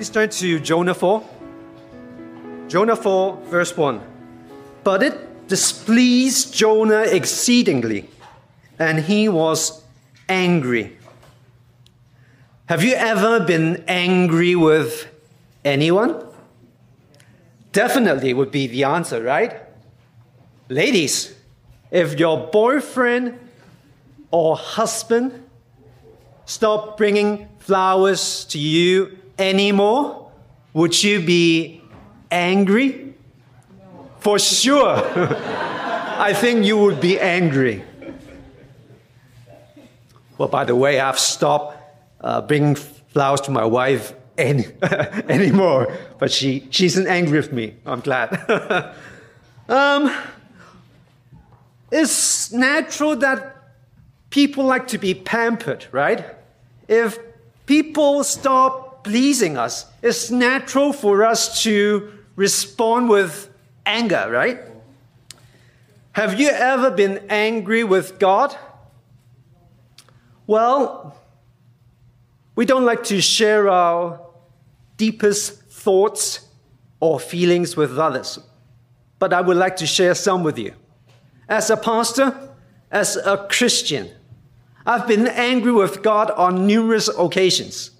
Please 0.00 0.08
turn 0.08 0.30
to 0.30 0.58
Jonah 0.60 0.94
4. 0.94 1.22
Jonah 2.68 2.96
4, 2.96 3.36
verse 3.50 3.76
1. 3.76 4.00
But 4.82 5.02
it 5.02 5.46
displeased 5.46 6.54
Jonah 6.54 7.02
exceedingly, 7.02 8.08
and 8.78 9.00
he 9.00 9.28
was 9.28 9.84
angry. 10.26 10.96
Have 12.64 12.82
you 12.82 12.94
ever 12.94 13.40
been 13.40 13.84
angry 13.86 14.56
with 14.56 15.06
anyone? 15.66 16.24
Definitely 17.72 18.32
would 18.32 18.50
be 18.50 18.68
the 18.68 18.84
answer, 18.84 19.22
right? 19.22 19.52
Ladies, 20.70 21.34
if 21.90 22.18
your 22.18 22.46
boyfriend 22.46 23.38
or 24.30 24.56
husband 24.56 25.46
stop 26.46 26.96
bringing 26.96 27.50
flowers 27.58 28.46
to 28.46 28.58
you 28.58 29.19
anymore, 29.40 30.30
would 30.72 31.02
you 31.02 31.20
be 31.20 31.82
angry? 32.30 33.14
For 34.18 34.38
sure. 34.38 34.96
I 36.18 36.34
think 36.34 36.66
you 36.66 36.76
would 36.78 37.00
be 37.00 37.18
angry. 37.18 37.82
Well, 40.36 40.48
by 40.48 40.64
the 40.64 40.76
way, 40.76 41.00
I've 41.00 41.18
stopped 41.18 41.76
uh, 42.20 42.42
bringing 42.42 42.74
flowers 42.74 43.40
to 43.42 43.50
my 43.50 43.64
wife 43.64 44.14
any, 44.36 44.66
anymore, 45.28 45.96
but 46.18 46.30
she, 46.30 46.66
she 46.70 46.86
isn't 46.86 47.06
angry 47.06 47.38
with 47.38 47.52
me. 47.52 47.74
I'm 47.86 48.00
glad. 48.00 48.34
um, 49.68 50.14
it's 51.90 52.52
natural 52.52 53.16
that 53.16 53.56
people 54.30 54.64
like 54.64 54.88
to 54.88 54.98
be 54.98 55.14
pampered, 55.14 55.86
right? 55.92 56.24
If 56.88 57.18
people 57.66 58.24
stop 58.24 58.89
pleasing 59.02 59.56
us, 59.56 59.86
it's 60.02 60.30
natural 60.30 60.92
for 60.92 61.24
us 61.24 61.62
to 61.62 62.12
respond 62.36 63.08
with 63.08 63.52
anger, 63.86 64.28
right? 64.30 64.60
Have 66.12 66.40
you 66.40 66.48
ever 66.48 66.90
been 66.90 67.24
angry 67.28 67.84
with 67.84 68.18
God? 68.18 68.56
Well, 70.46 71.16
we 72.56 72.66
don't 72.66 72.84
like 72.84 73.04
to 73.04 73.20
share 73.20 73.68
our 73.68 74.20
deepest 74.96 75.62
thoughts 75.62 76.46
or 76.98 77.20
feelings 77.20 77.76
with 77.76 77.98
others, 77.98 78.38
but 79.18 79.32
I 79.32 79.40
would 79.40 79.56
like 79.56 79.76
to 79.76 79.86
share 79.86 80.14
some 80.14 80.42
with 80.42 80.58
you. 80.58 80.74
As 81.48 81.70
a 81.70 81.76
pastor, 81.76 82.36
as 82.90 83.16
a 83.16 83.46
Christian, 83.48 84.10
I've 84.84 85.06
been 85.06 85.26
angry 85.28 85.72
with 85.72 86.02
God 86.02 86.30
on 86.32 86.66
numerous 86.66 87.08
occasions 87.08 87.92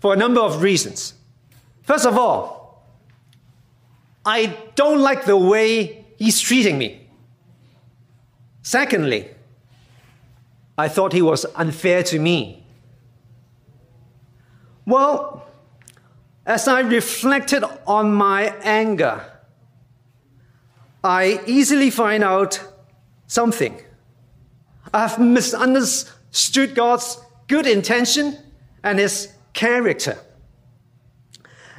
for 0.00 0.14
a 0.14 0.16
number 0.16 0.40
of 0.40 0.62
reasons. 0.62 1.14
First 1.82 2.06
of 2.06 2.16
all, 2.18 2.84
I 4.24 4.56
don't 4.74 5.00
like 5.00 5.24
the 5.24 5.36
way 5.36 6.04
He's 6.18 6.40
treating 6.40 6.76
me. 6.76 7.06
Secondly, 8.62 9.28
I 10.76 10.88
thought 10.88 11.12
He 11.12 11.22
was 11.22 11.44
unfair 11.54 12.02
to 12.04 12.18
me. 12.18 12.64
Well, 14.86 15.46
as 16.46 16.66
I 16.66 16.80
reflected 16.80 17.64
on 17.86 18.12
my 18.12 18.54
anger, 18.62 19.24
I 21.02 21.40
easily 21.46 21.90
find 21.90 22.24
out 22.24 22.62
something. 23.26 23.80
I've 24.92 25.18
misunderstood 25.18 26.74
God's 26.74 27.18
good 27.46 27.66
intention 27.66 28.36
and 28.82 28.98
His 28.98 29.32
character. 29.52 30.18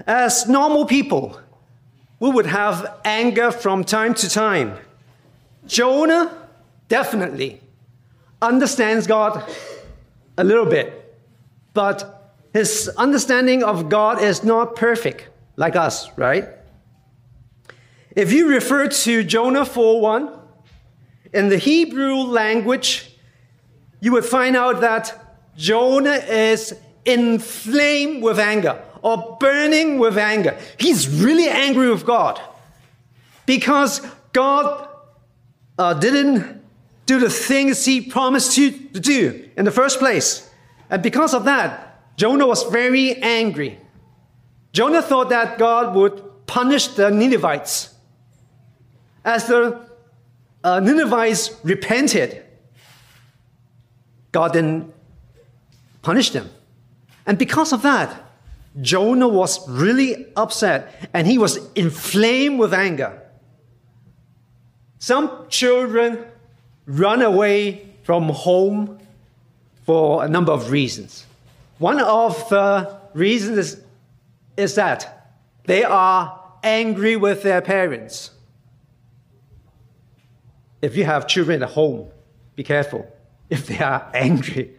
As 0.05 0.47
normal 0.47 0.85
people, 0.85 1.39
we 2.19 2.29
would 2.29 2.45
have 2.45 2.99
anger 3.03 3.51
from 3.51 3.83
time 3.83 4.13
to 4.15 4.29
time. 4.29 4.77
Jonah 5.65 6.47
definitely 6.87 7.61
understands 8.41 9.07
God 9.07 9.43
a 10.37 10.43
little 10.43 10.65
bit, 10.65 11.17
but 11.73 12.33
his 12.53 12.89
understanding 12.97 13.63
of 13.63 13.89
God 13.89 14.21
is 14.21 14.43
not 14.43 14.75
perfect 14.75 15.29
like 15.55 15.75
us, 15.75 16.09
right? 16.17 16.49
If 18.15 18.33
you 18.33 18.49
refer 18.49 18.87
to 18.87 19.23
Jonah 19.23 19.65
4:1 19.65 20.37
in 21.33 21.49
the 21.49 21.57
Hebrew 21.57 22.15
language, 22.15 23.15
you 24.01 24.11
would 24.11 24.25
find 24.25 24.57
out 24.57 24.81
that 24.81 25.17
Jonah 25.55 26.19
is 26.27 26.75
inflamed 27.05 28.23
with 28.23 28.39
anger 28.39 28.81
or 29.01 29.37
burning 29.39 29.99
with 29.99 30.17
anger. 30.17 30.57
He's 30.79 31.07
really 31.09 31.47
angry 31.49 31.89
with 31.89 32.05
God 32.05 32.39
because 33.45 34.01
God 34.33 34.87
uh, 35.77 35.93
didn't 35.95 36.61
do 37.05 37.19
the 37.19 37.29
things 37.29 37.83
he 37.83 38.01
promised 38.01 38.55
to, 38.55 38.71
do 38.71 39.49
in 39.57 39.65
the 39.65 39.71
first 39.71 39.99
place. 39.99 40.49
And 40.89 41.01
because 41.01 41.33
of 41.33 41.45
that, 41.45 42.17
Jonah 42.17 42.45
was 42.45 42.63
very 42.63 43.15
angry. 43.15 43.79
Jonah 44.73 45.01
thought 45.01 45.29
that 45.29 45.57
God 45.57 45.95
would 45.95 46.45
punish 46.45 46.87
the 46.89 47.09
Ninevites. 47.09 47.93
As 49.25 49.47
the 49.47 49.85
uh, 50.63 50.79
Ninevites 50.79 51.51
repented, 51.63 52.43
God 54.31 54.53
didn't 54.53 54.93
punish 56.01 56.29
them. 56.29 56.49
And 57.25 57.37
because 57.37 57.73
of 57.73 57.81
that, 57.83 58.31
Jonah 58.79 59.27
was 59.27 59.67
really 59.69 60.27
upset 60.35 61.09
and 61.13 61.27
he 61.27 61.37
was 61.37 61.59
inflamed 61.73 62.59
with 62.59 62.73
anger. 62.73 63.21
Some 64.99 65.47
children 65.49 66.23
run 66.85 67.21
away 67.21 67.87
from 68.03 68.29
home 68.29 68.99
for 69.85 70.23
a 70.23 70.27
number 70.27 70.51
of 70.51 70.71
reasons. 70.71 71.25
One 71.79 71.99
of 71.99 72.47
the 72.49 72.97
reasons 73.13 73.57
is, 73.57 73.81
is 74.55 74.75
that 74.75 75.35
they 75.65 75.83
are 75.83 76.39
angry 76.63 77.15
with 77.15 77.43
their 77.43 77.61
parents. 77.61 78.31
If 80.81 80.95
you 80.95 81.03
have 81.05 81.27
children 81.27 81.61
at 81.63 81.69
home, 81.69 82.09
be 82.55 82.63
careful. 82.63 83.11
If 83.49 83.67
they 83.67 83.79
are 83.79 84.09
angry, 84.13 84.75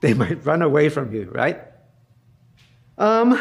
they 0.00 0.14
might 0.14 0.44
run 0.44 0.62
away 0.62 0.88
from 0.88 1.12
you, 1.12 1.30
right? 1.32 1.60
Um, 2.98 3.38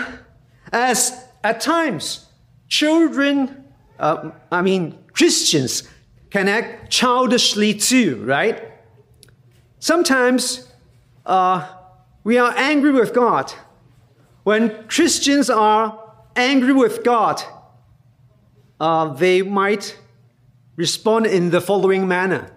as 0.72 1.28
at 1.44 1.62
times, 1.62 2.28
children, 2.68 3.66
uh, 4.00 4.32
I 4.52 4.62
mean, 4.62 4.98
Christians 5.14 5.84
can 6.30 6.48
act 6.48 6.92
childishly 6.92 7.74
too, 7.74 8.24
right? 8.26 8.72
Sometimes 9.80 10.72
uh, 11.26 11.70
we 12.24 12.38
are 12.38 12.54
angry 12.56 12.92
with 12.92 13.14
God. 13.14 13.54
When 14.44 14.88
Christians 14.88 15.50
are 15.50 16.00
angry 16.36 16.74
with 16.74 17.04
God, 17.04 17.42
uh, 18.80 19.14
they 19.14 19.42
might 19.42 19.98
respond 20.76 21.28
in 21.28 21.52
the 21.52 21.62
following 21.62 22.08
manner 22.08 22.50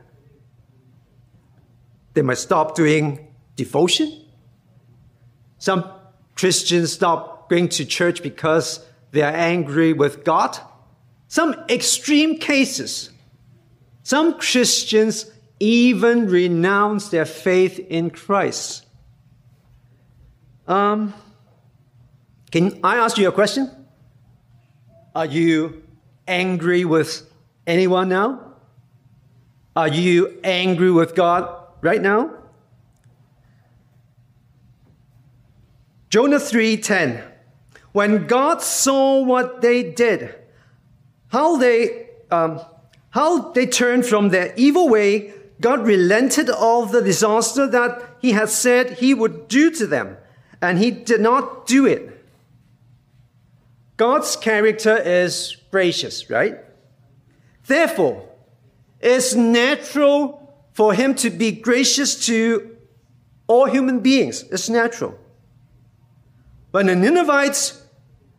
they 2.16 2.22
might 2.22 2.38
stop 2.38 2.74
doing 2.74 3.28
devotion. 3.56 4.24
Some 5.58 5.84
Christians 6.36 6.92
stop 6.92 7.48
going 7.48 7.68
to 7.70 7.84
church 7.84 8.22
because 8.22 8.84
they 9.12 9.22
are 9.22 9.32
angry 9.32 9.92
with 9.92 10.24
God. 10.24 10.58
Some 11.28 11.54
extreme 11.68 12.38
cases. 12.38 13.10
Some 14.02 14.38
Christians 14.38 15.30
even 15.58 16.28
renounce 16.28 17.08
their 17.08 17.24
faith 17.24 17.78
in 17.78 18.10
Christ. 18.10 18.84
Um, 20.68 21.14
can 22.50 22.78
I 22.84 22.96
ask 22.96 23.16
you 23.18 23.28
a 23.28 23.32
question? 23.32 23.70
Are 25.14 25.26
you 25.26 25.82
angry 26.28 26.84
with 26.84 27.28
anyone 27.66 28.08
now? 28.08 28.52
Are 29.74 29.88
you 29.88 30.38
angry 30.44 30.90
with 30.90 31.14
God 31.14 31.48
right 31.80 32.00
now? 32.00 32.35
Jonah 36.16 36.38
3:10 36.38 37.22
When 37.92 38.26
God 38.26 38.62
saw 38.62 39.22
what 39.22 39.60
they 39.60 39.82
did, 39.82 40.34
how 41.28 41.58
they 41.58 42.08
um, 42.30 42.58
how 43.10 43.52
they 43.52 43.66
turned 43.66 44.06
from 44.06 44.30
their 44.30 44.54
evil 44.56 44.88
way, 44.88 45.34
God 45.60 45.86
relented 45.86 46.48
of 46.48 46.90
the 46.90 47.02
disaster 47.02 47.66
that 47.66 48.16
he 48.18 48.32
had 48.32 48.48
said 48.48 48.92
he 48.92 49.12
would 49.12 49.46
do 49.48 49.70
to 49.72 49.86
them, 49.86 50.16
and 50.62 50.78
he 50.78 50.90
did 50.90 51.20
not 51.20 51.66
do 51.66 51.84
it. 51.84 52.24
God's 53.98 54.36
character 54.36 54.96
is 54.96 55.58
gracious, 55.70 56.30
right? 56.30 56.56
Therefore, 57.66 58.26
it's 59.00 59.34
natural 59.34 60.56
for 60.72 60.94
him 60.94 61.14
to 61.16 61.28
be 61.28 61.52
gracious 61.52 62.24
to 62.24 62.74
all 63.48 63.66
human 63.66 64.00
beings. 64.00 64.44
It's 64.44 64.70
natural. 64.70 65.18
When 66.70 66.86
the 66.86 66.96
Ninevites 66.96 67.82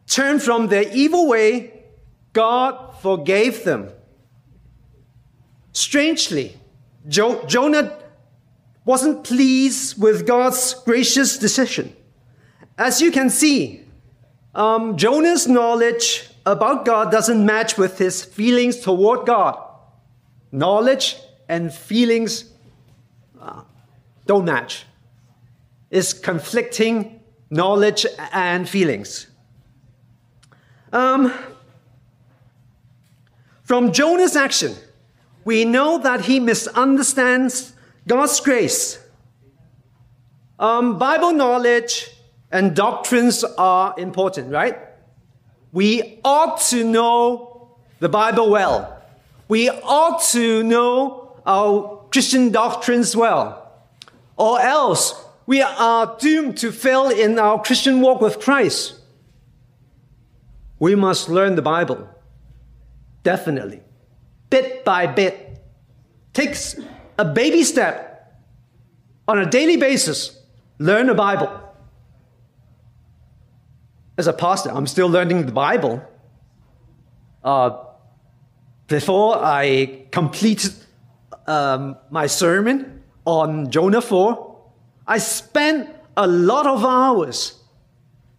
turned 0.07 0.41
from 0.41 0.68
their 0.68 0.89
evil 0.94 1.27
way, 1.27 1.74
God 2.33 2.95
forgave 3.01 3.63
them. 3.63 3.89
Strangely, 5.71 6.57
jo- 7.07 7.44
Jonah 7.45 7.97
wasn't 8.85 9.24
pleased 9.24 10.01
with 10.01 10.25
God's 10.25 10.74
gracious 10.85 11.38
decision. 11.38 11.95
As 12.77 13.01
you 13.01 13.12
can 13.12 13.29
see, 13.29 13.83
um, 14.56 14.97
Jonah's 14.97 15.47
knowledge 15.47 16.30
about 16.45 16.85
God 16.85 17.12
doesn't 17.12 17.45
match 17.45 17.77
with 17.77 17.97
his 17.97 18.23
feelings 18.23 18.80
toward 18.80 19.25
God. 19.25 19.62
Knowledge 20.51 21.18
and 21.50 21.73
feelings 21.73 22.45
uh, 23.41 23.63
don't 24.25 24.45
match. 24.45 24.85
It's 25.91 26.13
conflicting 26.13 27.16
knowledge 27.49 28.05
and 28.31 28.67
feelings. 28.67 29.27
Um, 30.91 31.33
from 33.63 33.91
Jonah's 33.91 34.35
action, 34.35 34.75
we 35.44 35.65
know 35.65 35.97
that 35.99 36.21
he 36.21 36.39
misunderstands 36.39 37.73
God's 38.07 38.39
grace. 38.39 38.99
Um, 40.59 40.97
Bible 40.97 41.33
knowledge 41.33 42.09
and 42.51 42.75
doctrines 42.75 43.44
are 43.57 43.94
important, 43.97 44.51
right? 44.51 44.77
We 45.71 46.19
ought 46.23 46.59
to 46.69 46.83
know 46.83 47.77
the 47.99 48.09
Bible 48.09 48.49
well. 48.49 49.03
We 49.47 49.69
ought 49.69 50.21
to 50.31 50.63
know 50.63 51.39
our 51.45 52.03
Christian 52.11 52.51
doctrines 52.51 53.15
well. 53.15 53.71
Or 54.38 54.59
else 54.59 55.13
we 55.47 55.61
are 55.61 56.17
doomed 56.19 56.57
to 56.57 56.71
fail 56.73 57.09
in 57.09 57.39
our 57.39 57.61
Christian 57.61 58.01
walk 58.01 58.19
with 58.19 58.39
Christ. 58.39 58.99
We 60.77 60.94
must 60.94 61.29
learn 61.29 61.55
the 61.55 61.61
Bible. 61.61 62.07
Definitely. 63.23 63.81
Bit 64.49 64.83
by 64.83 65.07
bit. 65.07 65.59
Takes 66.33 66.79
a 67.17 67.25
baby 67.25 67.63
step 67.63 68.38
on 69.27 69.39
a 69.39 69.49
daily 69.49 69.77
basis. 69.77 70.38
Learn 70.79 71.07
the 71.07 71.15
Bible. 71.15 71.49
As 74.17 74.27
a 74.27 74.33
pastor, 74.33 74.69
I'm 74.69 74.85
still 74.85 75.07
learning 75.07 75.45
the 75.45 75.51
Bible. 75.53 76.03
Uh, 77.41 77.85
before 78.88 79.38
I 79.38 80.07
completed 80.11 80.73
um, 81.47 81.95
my 82.09 82.27
sermon 82.27 83.03
on 83.25 83.71
Jonah 83.71 84.01
4, 84.01 84.56
I 85.07 85.19
spent 85.19 85.89
a 86.18 86.27
lot 86.27 86.68
of 86.68 86.83
hours 86.83 87.59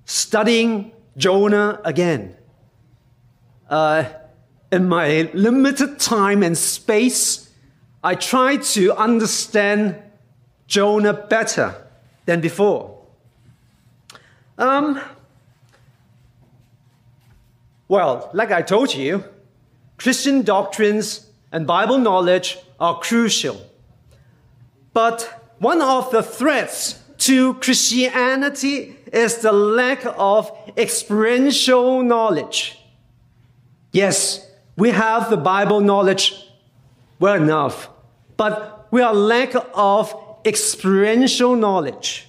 studying 0.05 0.93
Jonah 1.17 1.81
again. 1.85 2.37
Uh, 3.71 4.05
in 4.71 4.89
my 4.89 5.31
limited 5.33 5.99
time 5.99 6.43
and 6.43 6.57
space, 6.57 7.51
I 8.03 8.15
tried 8.15 8.63
to 8.75 8.95
understand 8.95 9.97
Jonah 10.67 11.15
better 11.15 11.75
than 12.27 12.41
before. 12.41 12.99
Um, 14.59 15.01
well, 17.89 18.31
like 18.35 18.53
I 18.53 18.61
told 18.63 18.95
you, 18.95 19.25
Christian 19.97 20.43
doctrines 20.43 21.27
and 21.51 21.67
Bible 21.67 21.99
knowledge 21.99 22.59
are 22.79 22.99
crucial. 22.99 23.61
But 24.93 25.38
one 25.59 25.83
of 25.83 26.11
the 26.11 26.23
threats 26.23 27.01
to 27.19 27.55
Christianity 27.55 28.97
is 29.13 29.39
the 29.39 29.53
lack 29.53 30.05
of 30.17 30.51
experiential 30.77 32.03
knowledge. 32.03 32.79
Yes, 33.93 34.49
we 34.77 34.91
have 34.91 35.31
the 35.31 35.37
Bible 35.37 35.81
knowledge 35.81 36.35
well 37.19 37.35
enough, 37.35 37.91
but 38.37 38.87
we 38.93 39.03
are 39.03 39.13
lack 39.13 39.55
of 39.75 40.15
experiential 40.45 41.57
knowledge. 41.57 42.29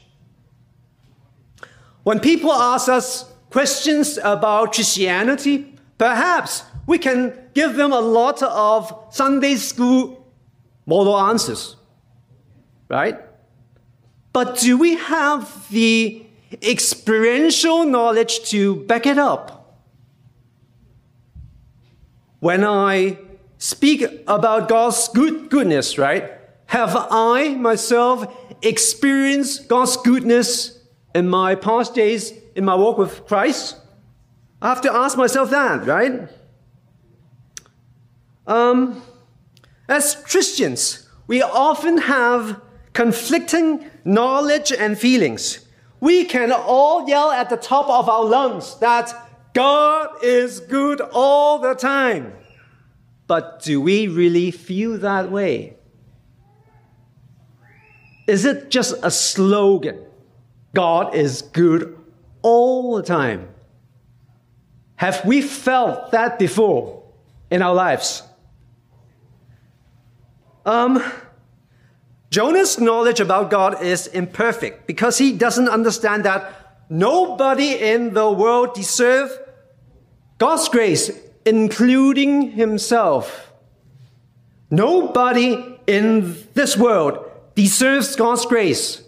When 2.04 2.20
people 2.20 2.52
ask 2.52 2.90
us 2.90 3.32
questions 3.52 4.18
about 4.24 4.74
Christianity, 4.74 5.76
perhaps 5.98 6.64
we 6.88 6.98
can 6.98 7.38
give 7.54 7.76
them 7.76 7.94
a 7.94 8.00
lot 8.00 8.42
of 8.42 8.92
Sunday 9.12 9.56
school 9.56 10.26
model 10.88 11.20
answers 11.20 11.76
right? 12.90 13.20
But 14.34 14.58
do 14.58 14.78
we 14.78 14.96
have 14.96 15.70
the 15.70 16.26
experiential 16.62 17.86
knowledge 17.86 18.50
to 18.50 18.78
back 18.86 19.06
it 19.06 19.18
up? 19.18 19.78
When 22.40 22.64
I 22.64 23.18
speak 23.58 24.04
about 24.28 24.70
God's 24.70 25.08
good 25.10 25.50
goodness, 25.50 25.98
right? 25.98 26.32
Have 26.68 26.96
I 26.96 27.50
myself 27.56 28.36
experienced 28.62 29.68
God's 29.68 29.98
goodness 29.98 30.80
in 31.14 31.28
my 31.28 31.56
past 31.56 31.94
days 31.94 32.34
in 32.56 32.66
my 32.66 32.76
walk 32.76 32.98
with 32.98 33.26
Christ? 33.26 33.76
I 34.62 34.70
have 34.70 34.82
to 34.82 34.94
ask 34.94 35.18
myself 35.18 35.50
that, 35.52 35.86
right? 35.86 36.30
Um, 38.48 39.02
as 39.88 40.16
Christians, 40.16 41.08
we 41.28 41.42
often 41.42 42.00
have 42.00 42.62
conflicting 42.94 43.90
knowledge 44.04 44.72
and 44.72 44.98
feelings. 44.98 45.66
We 46.00 46.26
can 46.26 46.52
all 46.52 47.08
yell 47.08 47.32
at 47.32 47.50
the 47.50 47.58
top 47.58 47.90
of 47.90 48.08
our 48.08 48.24
lungs 48.24 48.78
that 48.80 49.14
God 49.54 50.24
is 50.24 50.60
good 50.60 51.02
all 51.02 51.60
the 51.60 51.74
time. 51.74 52.34
But 53.28 53.62
do 53.62 53.82
we 53.82 54.08
really 54.08 54.52
feel 54.52 54.98
that 55.00 55.32
way? 55.32 55.76
Is 58.28 58.46
it 58.46 58.70
just 58.70 58.96
a 59.04 59.12
slogan? 59.12 60.00
God 60.74 61.16
is 61.16 61.42
good 61.42 61.98
all 62.42 62.96
the 62.96 63.04
time. 63.04 63.50
Have 64.96 65.24
we 65.26 65.42
felt 65.42 66.12
that 66.12 66.38
before 66.38 67.04
in 67.50 67.62
our 67.62 67.74
lives? 67.74 68.24
Um, 70.66 71.02
Jonah's 72.30 72.80
knowledge 72.80 73.20
about 73.20 73.50
God 73.50 73.82
is 73.82 74.06
imperfect 74.08 74.86
because 74.86 75.18
he 75.18 75.32
doesn't 75.34 75.68
understand 75.68 76.26
that 76.26 76.86
nobody 76.90 77.74
in 77.74 78.14
the 78.14 78.30
world 78.30 78.76
deserves 78.76 79.34
God's 80.38 80.70
grace, 80.70 81.12
including 81.46 82.52
himself. 82.52 83.52
Nobody 84.70 85.80
in 85.88 86.36
this 86.54 86.78
world 86.78 87.26
deserves 87.56 88.16
God's 88.16 88.46
grace, 88.46 89.02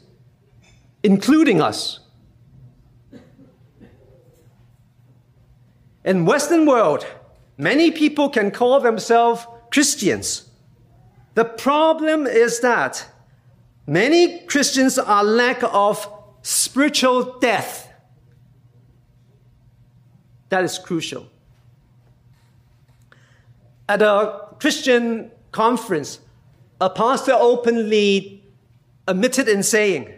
including 1.04 1.62
us. 1.62 2.00
In 6.04 6.26
Western 6.26 6.66
world, 6.66 7.06
many 7.58 7.92
people 7.92 8.30
can 8.30 8.50
call 8.50 8.80
themselves 8.80 9.46
Christians. 9.70 10.50
The 11.36 11.46
problem 11.46 12.26
is 12.26 12.60
that 12.62 13.11
Many 13.88 14.40
Christians 14.40 14.98
are 14.98 15.24
lack 15.24 15.64
of 15.64 16.08
spiritual 16.42 17.40
death. 17.40 17.92
That 20.50 20.64
is 20.64 20.78
crucial. 20.78 21.28
At 23.88 24.02
a 24.02 24.48
Christian 24.60 25.32
conference, 25.52 26.20
a 26.80 26.90
pastor 26.90 27.34
openly 27.34 28.44
admitted 29.08 29.48
in 29.48 29.64
saying, 29.64 30.14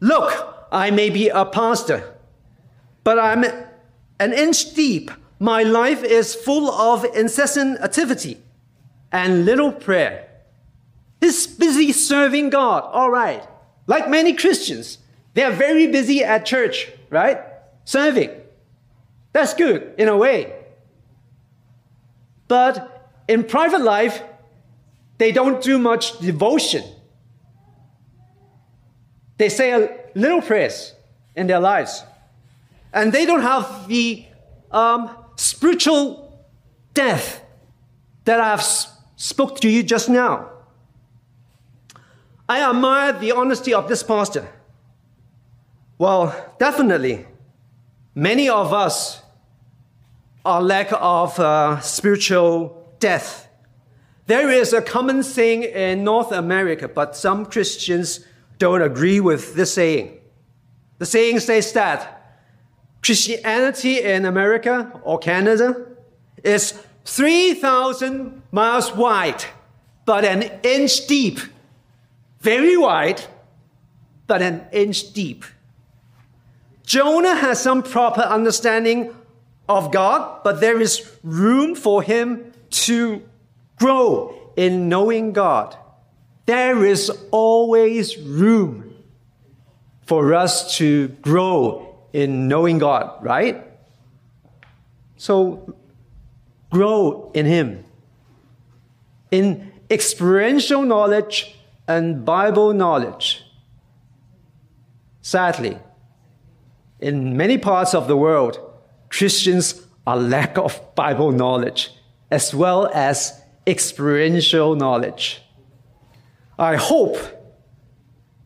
Look, 0.00 0.66
I 0.70 0.90
may 0.90 1.10
be 1.10 1.28
a 1.28 1.44
pastor, 1.44 2.14
but 3.02 3.18
I'm 3.18 3.44
an 4.20 4.32
inch 4.32 4.74
deep. 4.74 5.10
My 5.38 5.62
life 5.62 6.02
is 6.02 6.34
full 6.34 6.70
of 6.70 7.04
incessant 7.14 7.80
activity 7.80 8.38
and 9.12 9.44
little 9.44 9.72
prayer. 9.72 10.28
He's 11.20 11.46
busy 11.46 11.92
serving 11.92 12.50
God. 12.50 12.84
All 12.92 13.10
right. 13.10 13.46
Like 13.86 14.08
many 14.08 14.34
Christians, 14.34 14.98
they 15.34 15.42
are 15.42 15.52
very 15.52 15.86
busy 15.86 16.22
at 16.24 16.46
church, 16.46 16.90
right? 17.10 17.40
Serving. 17.84 18.30
That's 19.32 19.54
good 19.54 19.94
in 19.98 20.08
a 20.08 20.16
way. 20.16 20.52
But 22.48 23.10
in 23.28 23.44
private 23.44 23.80
life, 23.80 24.22
they 25.18 25.32
don't 25.32 25.62
do 25.62 25.78
much 25.78 26.18
devotion. 26.18 26.84
They 29.38 29.48
say 29.48 29.72
a 29.72 29.90
little 30.14 30.40
prayers 30.42 30.94
in 31.34 31.46
their 31.46 31.60
lives. 31.60 32.04
And 32.92 33.12
they 33.12 33.26
don't 33.26 33.42
have 33.42 33.88
the 33.88 34.24
um, 34.70 35.10
spiritual 35.36 36.46
death 36.94 37.42
that 38.24 38.40
I've 38.40 38.62
spoke 39.16 39.60
to 39.60 39.68
you 39.68 39.82
just 39.82 40.08
now. 40.08 40.50
I 42.48 42.68
admire 42.68 43.12
the 43.12 43.32
honesty 43.32 43.72
of 43.72 43.88
this 43.88 44.02
pastor. 44.02 44.46
Well, 45.98 46.54
definitely, 46.58 47.26
many 48.14 48.48
of 48.48 48.72
us 48.72 49.22
are 50.44 50.60
lack 50.60 50.88
of 50.92 51.38
uh, 51.40 51.80
spiritual 51.80 52.94
death. 52.98 53.48
There 54.26 54.50
is 54.50 54.72
a 54.72 54.82
common 54.82 55.22
saying 55.22 55.62
in 55.62 56.04
North 56.04 56.32
America, 56.32 56.88
but 56.88 57.16
some 57.16 57.46
Christians 57.46 58.20
don't 58.58 58.82
agree 58.82 59.20
with 59.20 59.54
this 59.54 59.74
saying. 59.74 60.18
The 60.98 61.06
saying 61.06 61.40
says 61.40 61.72
that 61.72 62.40
Christianity 63.02 64.00
in 64.00 64.24
America 64.24 65.00
or 65.02 65.18
Canada 65.18 65.86
is 66.42 66.72
3,000 67.04 68.42
miles 68.50 68.94
wide, 68.94 69.44
but 70.06 70.24
an 70.24 70.50
inch 70.62 71.06
deep. 71.06 71.38
Very 72.44 72.76
wide, 72.76 73.22
but 74.26 74.42
an 74.42 74.66
inch 74.70 75.12
deep. 75.14 75.44
Jonah 76.84 77.34
has 77.34 77.58
some 77.58 77.82
proper 77.82 78.20
understanding 78.20 79.14
of 79.66 79.90
God, 79.90 80.42
but 80.44 80.60
there 80.60 80.78
is 80.80 81.10
room 81.22 81.74
for 81.74 82.02
him 82.02 82.52
to 82.84 83.22
grow 83.78 84.52
in 84.56 84.90
knowing 84.90 85.32
God. 85.32 85.76
There 86.44 86.84
is 86.84 87.10
always 87.30 88.18
room 88.18 88.94
for 90.02 90.34
us 90.34 90.76
to 90.76 91.08
grow 91.22 91.96
in 92.12 92.46
knowing 92.46 92.78
God, 92.78 93.24
right? 93.24 93.64
So 95.16 95.74
grow 96.70 97.30
in 97.32 97.46
Him. 97.46 97.84
In 99.30 99.72
experiential 99.90 100.82
knowledge 100.82 101.53
and 101.86 102.24
Bible 102.24 102.72
knowledge. 102.72 103.42
Sadly, 105.20 105.78
in 107.00 107.36
many 107.36 107.58
parts 107.58 107.94
of 107.94 108.08
the 108.08 108.16
world, 108.16 108.58
Christians 109.10 109.82
are 110.06 110.16
lack 110.16 110.58
of 110.58 110.94
Bible 110.94 111.32
knowledge 111.32 111.90
as 112.30 112.54
well 112.54 112.90
as 112.92 113.40
experiential 113.66 114.74
knowledge. 114.74 115.42
I 116.58 116.76
hope 116.76 117.16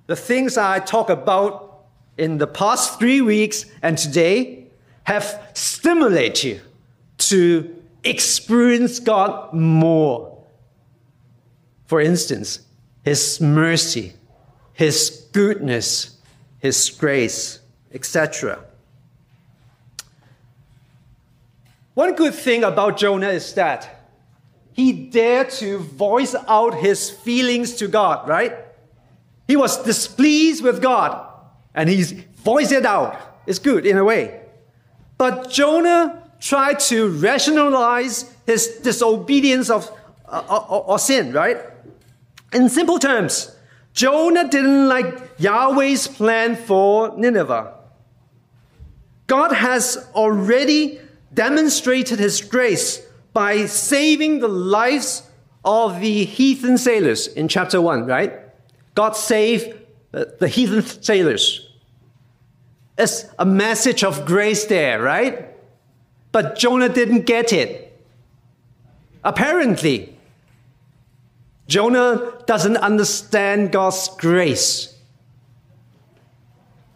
the 0.07 0.17
things 0.17 0.57
I 0.57 0.79
talk 0.79 1.11
about 1.11 1.87
in 2.17 2.39
the 2.39 2.47
past 2.47 2.99
three 2.99 3.21
weeks 3.21 3.65
and 3.83 3.97
today 3.97 4.67
have 5.05 5.51
stimulated 5.55 6.45
you 6.45 6.61
to 7.19 7.77
experience 8.05 9.01
God 9.01 9.53
more. 9.53 10.47
For 11.87 12.01
instance, 12.01 12.61
His 13.09 13.41
mercy, 13.41 14.13
His 14.75 15.29
goodness, 15.33 16.19
His 16.59 16.91
grace, 16.91 17.61
etc. 17.91 18.59
One 21.95 22.15
good 22.15 22.35
thing 22.35 22.65
about 22.65 22.99
Jonah 22.99 23.31
is 23.31 23.55
that 23.55 24.11
he 24.75 24.93
dared 24.93 25.49
to 25.63 25.79
voice 25.79 26.37
out 26.47 26.75
his 26.75 27.11
feelings 27.11 27.75
to 27.77 27.89
God, 27.89 28.29
right? 28.29 28.53
He 29.49 29.57
was 29.57 29.83
displeased 29.83 30.63
with 30.63 30.83
God 30.83 31.27
and 31.75 31.89
he's 31.89 32.13
voiced 32.13 32.73
it 32.73 32.85
out. 32.85 33.41
It's 33.47 33.59
good 33.59 33.87
in 33.87 33.97
a 33.97 34.05
way. 34.05 34.43
But 35.17 35.51
Jonah 35.51 36.31
tried 36.41 36.79
to 36.81 37.09
rationalize 37.09 38.33
his 38.45 38.69
disobedience 38.85 39.71
of 39.71 39.91
uh, 40.29 40.45
or, 40.69 40.91
or 40.91 40.99
sin, 40.99 41.33
right? 41.33 41.57
In 42.53 42.69
simple 42.69 42.99
terms, 42.99 43.55
Jonah 43.93 44.49
didn't 44.49 44.89
like 44.89 45.39
Yahweh's 45.39 46.09
plan 46.09 46.57
for 46.57 47.17
Nineveh. 47.17 47.75
God 49.27 49.53
has 49.53 50.09
already 50.15 51.01
demonstrated 51.35 52.19
his 52.19 52.41
grace 52.41 53.05
by 53.33 53.67
saving 53.67 54.41
the 54.41 54.49
lives 54.49 55.23
of 55.65 56.01
the 56.01 56.25
heathen 56.25 56.79
sailors 56.79 57.27
in 57.27 57.49
chapter 57.49 57.81
1, 57.81 58.07
right? 58.07 58.33
God 58.95 59.15
saved 59.15 59.77
the 60.13 60.49
heathen 60.49 60.83
sailors. 60.83 61.69
It's 62.97 63.27
a 63.39 63.45
message 63.45 64.03
of 64.03 64.25
grace 64.25 64.65
there, 64.65 65.01
right? 65.01 65.55
But 66.33 66.57
Jonah 66.57 66.89
didn't 66.89 67.27
get 67.27 67.53
it. 67.53 68.01
Apparently, 69.23 70.18
Jonah 71.69 72.33
doesn't 72.47 72.79
understand 72.79 73.73
God's 73.73 74.09
grace. 74.17 74.99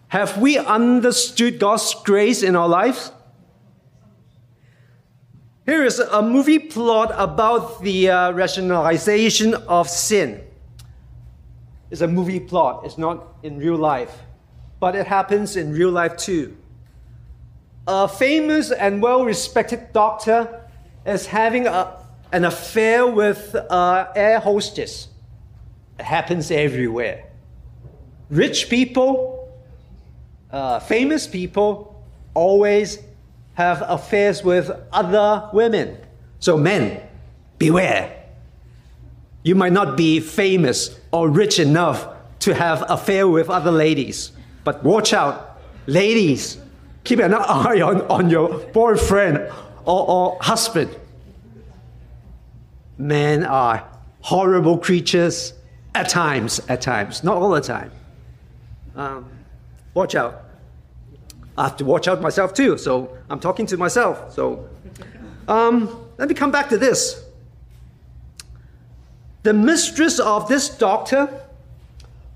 Have 0.08 0.38
we 0.38 0.58
understood 0.58 1.58
God's 1.58 1.94
grace 2.04 2.42
in 2.42 2.56
our 2.56 2.68
lives? 2.68 3.12
Here 5.66 5.84
is 5.84 6.00
a 6.00 6.22
movie 6.22 6.58
plot 6.58 7.12
about 7.16 7.82
the 7.82 8.10
uh, 8.10 8.32
rationalization 8.32 9.54
of 9.54 9.88
sin. 9.88 10.42
It's 11.90 12.00
a 12.00 12.08
movie 12.08 12.40
plot, 12.40 12.82
it's 12.84 12.98
not 12.98 13.36
in 13.42 13.58
real 13.58 13.76
life, 13.76 14.18
but 14.80 14.96
it 14.96 15.06
happens 15.06 15.56
in 15.56 15.72
real 15.72 15.90
life 15.90 16.16
too. 16.16 16.56
A 17.86 18.08
famous 18.08 18.72
and 18.72 19.02
well 19.02 19.24
respected 19.24 19.92
doctor 19.92 20.68
is 21.04 21.26
having 21.26 21.66
a, 21.66 22.01
an 22.32 22.44
affair 22.44 23.06
with 23.06 23.54
an 23.54 24.06
air 24.16 24.40
hostess. 24.40 25.08
It 25.98 26.04
happens 26.04 26.50
everywhere. 26.50 27.24
Rich 28.30 28.70
people, 28.70 29.52
uh, 30.50 30.80
famous 30.80 31.26
people 31.26 32.02
always 32.32 32.98
have 33.54 33.82
affairs 33.86 34.42
with 34.42 34.70
other 34.92 35.50
women. 35.52 35.98
So, 36.38 36.56
men, 36.56 37.02
beware. 37.58 38.24
You 39.42 39.54
might 39.54 39.72
not 39.72 39.96
be 39.96 40.18
famous 40.20 40.98
or 41.12 41.28
rich 41.28 41.58
enough 41.58 42.08
to 42.40 42.54
have 42.54 42.82
affair 42.88 43.28
with 43.28 43.50
other 43.50 43.70
ladies, 43.70 44.32
but 44.64 44.82
watch 44.82 45.12
out, 45.12 45.60
ladies. 45.86 46.58
Keep 47.04 47.18
an 47.18 47.34
eye 47.34 47.80
on, 47.80 48.00
on 48.02 48.30
your 48.30 48.58
boyfriend 48.72 49.38
or, 49.84 50.08
or 50.08 50.38
husband 50.40 50.96
men 53.02 53.44
are 53.44 53.86
horrible 54.20 54.78
creatures 54.78 55.54
at 55.94 56.08
times, 56.08 56.60
at 56.68 56.80
times, 56.80 57.24
not 57.24 57.36
all 57.36 57.50
the 57.50 57.60
time. 57.60 57.90
Um, 58.94 59.28
watch 59.92 60.14
out. 60.14 60.44
I 61.58 61.64
have 61.64 61.76
to 61.78 61.84
watch 61.84 62.08
out 62.08 62.22
myself 62.22 62.54
too, 62.54 62.78
so 62.78 63.16
I'm 63.28 63.40
talking 63.40 63.66
to 63.66 63.76
myself. 63.76 64.32
So 64.32 64.68
um, 65.48 66.06
let 66.16 66.28
me 66.28 66.34
come 66.34 66.50
back 66.50 66.68
to 66.70 66.78
this. 66.78 67.22
The 69.42 69.52
mistress 69.52 70.20
of 70.20 70.48
this 70.48 70.68
doctor 70.68 71.28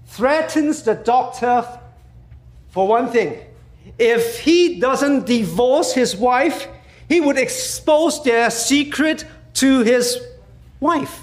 threatens 0.06 0.82
the 0.82 0.94
doctor 0.94 1.64
for 2.70 2.88
one 2.88 3.08
thing. 3.11 3.38
If 3.99 4.40
he 4.40 4.80
doesn't 4.80 5.26
divorce 5.26 5.94
his 5.94 6.16
wife, 6.16 6.66
he 7.08 7.20
would 7.20 7.38
expose 7.38 8.23
their 8.25 8.50
secret 8.50 9.25
to 9.54 9.82
his 9.82 10.20
wife. 10.80 11.23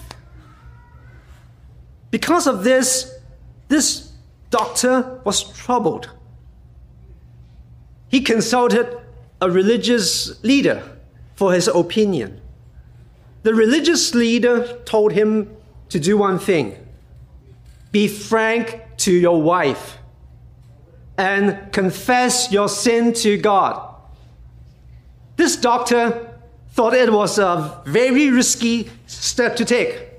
Because 2.11 2.47
of 2.47 2.63
this, 2.63 3.11
this 3.69 4.11
doctor 4.49 5.19
was 5.23 5.43
troubled. 5.43 6.09
He 8.07 8.21
consulted 8.21 8.99
a 9.41 9.49
religious 9.49 10.43
leader 10.43 10.83
for 11.35 11.53
his 11.53 11.67
opinion. 11.67 12.39
The 13.41 13.55
religious 13.55 14.13
leader 14.13 14.79
told 14.85 15.11
him 15.11 15.55
to 15.89 15.99
do 15.99 16.17
one 16.17 16.39
thing 16.39 16.77
be 17.91 18.07
frank 18.07 18.81
to 18.97 19.11
your 19.11 19.41
wife 19.41 19.97
and 21.17 21.71
confess 21.71 22.51
your 22.51 22.67
sin 22.67 23.13
to 23.13 23.37
God. 23.37 23.93
This 25.35 25.55
doctor 25.55 26.32
thought 26.73 26.95
it 26.95 27.13
was 27.13 27.37
a 27.37 27.81
very 27.85 28.31
risky 28.31 28.89
step 29.05 29.55
to 29.55 29.63
take. 29.63 30.09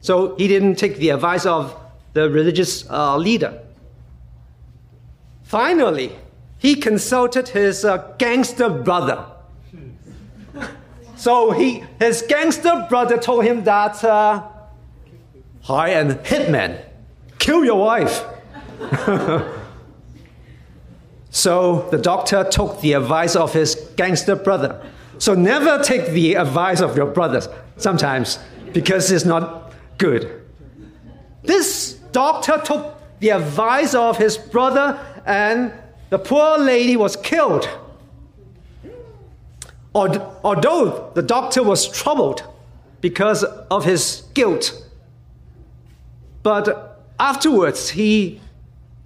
So 0.00 0.36
he 0.36 0.46
didn't 0.46 0.76
take 0.76 0.96
the 0.98 1.10
advice 1.10 1.44
of 1.44 1.76
the 2.12 2.30
religious 2.30 2.88
uh, 2.88 3.16
leader. 3.16 3.60
Finally, 5.42 6.12
he 6.58 6.76
consulted 6.76 7.48
his 7.48 7.84
uh, 7.84 8.14
gangster 8.18 8.68
brother. 8.68 9.26
So 11.16 11.50
he, 11.50 11.84
his 11.98 12.22
gangster 12.22 12.86
brother 12.88 13.18
told 13.18 13.44
him 13.44 13.64
that, 13.64 14.02
uh, 14.04 14.46
hi, 15.62 15.88
and 15.90 16.12
hitman, 16.12 16.82
kill 17.38 17.64
your 17.64 17.78
wife. 17.78 18.24
so 21.30 21.88
the 21.90 21.98
doctor 21.98 22.44
took 22.44 22.80
the 22.80 22.92
advice 22.92 23.34
of 23.34 23.52
his 23.52 23.74
gangster 23.96 24.36
brother. 24.36 24.80
So 25.20 25.34
never 25.34 25.84
take 25.84 26.12
the 26.12 26.34
advice 26.36 26.80
of 26.80 26.96
your 26.96 27.04
brothers 27.04 27.46
sometimes 27.76 28.38
because 28.72 29.12
it's 29.12 29.26
not 29.26 29.70
good. 29.98 30.42
This 31.42 31.92
doctor 32.10 32.58
took 32.64 32.96
the 33.20 33.28
advice 33.28 33.94
of 33.94 34.16
his 34.16 34.38
brother 34.38 34.98
and 35.26 35.74
the 36.08 36.18
poor 36.18 36.58
lady 36.58 36.96
was 36.96 37.16
killed. 37.16 37.68
Although 39.94 41.10
the 41.14 41.22
doctor 41.22 41.62
was 41.62 41.86
troubled 41.86 42.42
because 43.02 43.44
of 43.44 43.84
his 43.84 44.22
guilt, 44.32 44.72
but 46.42 47.04
afterwards 47.18 47.90
he, 47.90 48.40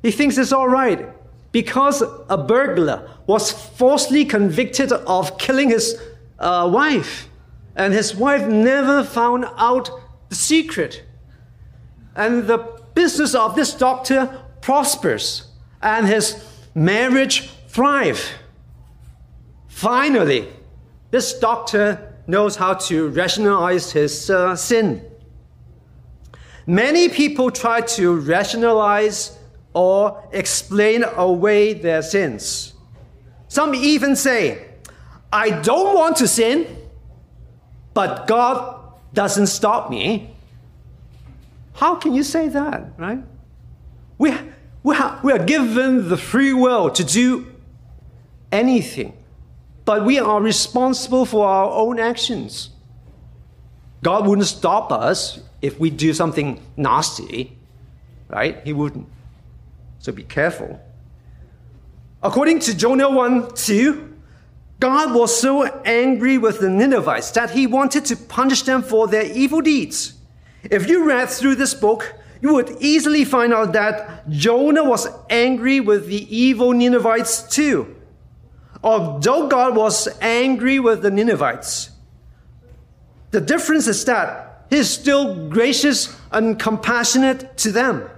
he 0.00 0.12
thinks 0.12 0.38
it's 0.38 0.52
all 0.52 0.68
right 0.68 1.08
because 1.54 2.02
a 2.28 2.36
burglar 2.36 3.08
was 3.28 3.52
falsely 3.52 4.24
convicted 4.24 4.90
of 4.90 5.38
killing 5.38 5.70
his 5.70 5.96
uh, 6.40 6.68
wife, 6.70 7.28
and 7.76 7.94
his 7.94 8.12
wife 8.16 8.44
never 8.48 9.04
found 9.04 9.44
out 9.56 9.88
the 10.30 10.34
secret. 10.34 11.04
And 12.16 12.48
the 12.48 12.58
business 12.96 13.36
of 13.36 13.54
this 13.54 13.72
doctor 13.72 14.42
prospers, 14.62 15.46
and 15.80 16.08
his 16.08 16.44
marriage 16.74 17.50
thrives. 17.68 18.32
Finally, 19.68 20.48
this 21.12 21.38
doctor 21.38 22.16
knows 22.26 22.56
how 22.56 22.74
to 22.74 23.10
rationalize 23.10 23.92
his 23.92 24.28
uh, 24.28 24.56
sin. 24.56 25.08
Many 26.66 27.08
people 27.10 27.52
try 27.52 27.80
to 27.80 28.18
rationalize 28.18 29.38
or 29.74 30.26
explain 30.32 31.04
away 31.04 31.74
their 31.74 32.00
sins. 32.00 32.72
Some 33.48 33.74
even 33.74 34.16
say, 34.16 34.66
I 35.32 35.50
don't 35.50 35.94
want 35.94 36.16
to 36.18 36.28
sin, 36.28 36.66
but 37.92 38.26
God 38.26 38.80
doesn't 39.12 39.48
stop 39.48 39.90
me. 39.90 40.34
How 41.74 41.96
can 41.96 42.14
you 42.14 42.22
say 42.22 42.48
that, 42.48 42.92
right? 42.96 43.22
We, 44.16 44.32
we, 44.82 44.96
we 45.22 45.32
are 45.32 45.44
given 45.44 46.08
the 46.08 46.16
free 46.16 46.52
will 46.52 46.90
to 46.90 47.04
do 47.04 47.52
anything. 48.52 49.16
But 49.84 50.04
we 50.04 50.18
are 50.18 50.40
responsible 50.40 51.26
for 51.26 51.46
our 51.46 51.70
own 51.70 51.98
actions. 51.98 52.70
God 54.02 54.26
wouldn't 54.26 54.46
stop 54.46 54.92
us 54.92 55.40
if 55.60 55.78
we 55.78 55.90
do 55.90 56.14
something 56.14 56.60
nasty, 56.76 57.56
right? 58.28 58.60
He 58.64 58.72
wouldn't. 58.72 59.08
So 60.04 60.12
be 60.12 60.22
careful. 60.22 60.78
According 62.22 62.58
to 62.60 62.76
Jonah 62.76 63.08
1 63.08 63.54
2, 63.54 64.14
God 64.78 65.14
was 65.14 65.34
so 65.34 65.64
angry 65.86 66.36
with 66.36 66.60
the 66.60 66.68
Ninevites 66.68 67.30
that 67.30 67.52
he 67.52 67.66
wanted 67.66 68.04
to 68.04 68.16
punish 68.16 68.60
them 68.64 68.82
for 68.82 69.08
their 69.08 69.24
evil 69.24 69.62
deeds. 69.62 70.12
If 70.64 70.90
you 70.90 71.06
read 71.06 71.30
through 71.30 71.54
this 71.54 71.72
book, 71.72 72.16
you 72.42 72.52
would 72.52 72.76
easily 72.80 73.24
find 73.24 73.54
out 73.54 73.72
that 73.72 74.28
Jonah 74.28 74.84
was 74.84 75.08
angry 75.30 75.80
with 75.80 76.06
the 76.06 76.36
evil 76.36 76.74
Ninevites 76.74 77.48
too. 77.48 77.96
Although 78.82 79.48
God 79.48 79.74
was 79.74 80.06
angry 80.20 80.80
with 80.80 81.00
the 81.00 81.10
Ninevites, 81.10 81.92
the 83.30 83.40
difference 83.40 83.86
is 83.86 84.04
that 84.04 84.66
He's 84.68 84.90
still 84.90 85.48
gracious 85.48 86.14
and 86.30 86.60
compassionate 86.60 87.56
to 87.56 87.72
them. 87.72 88.10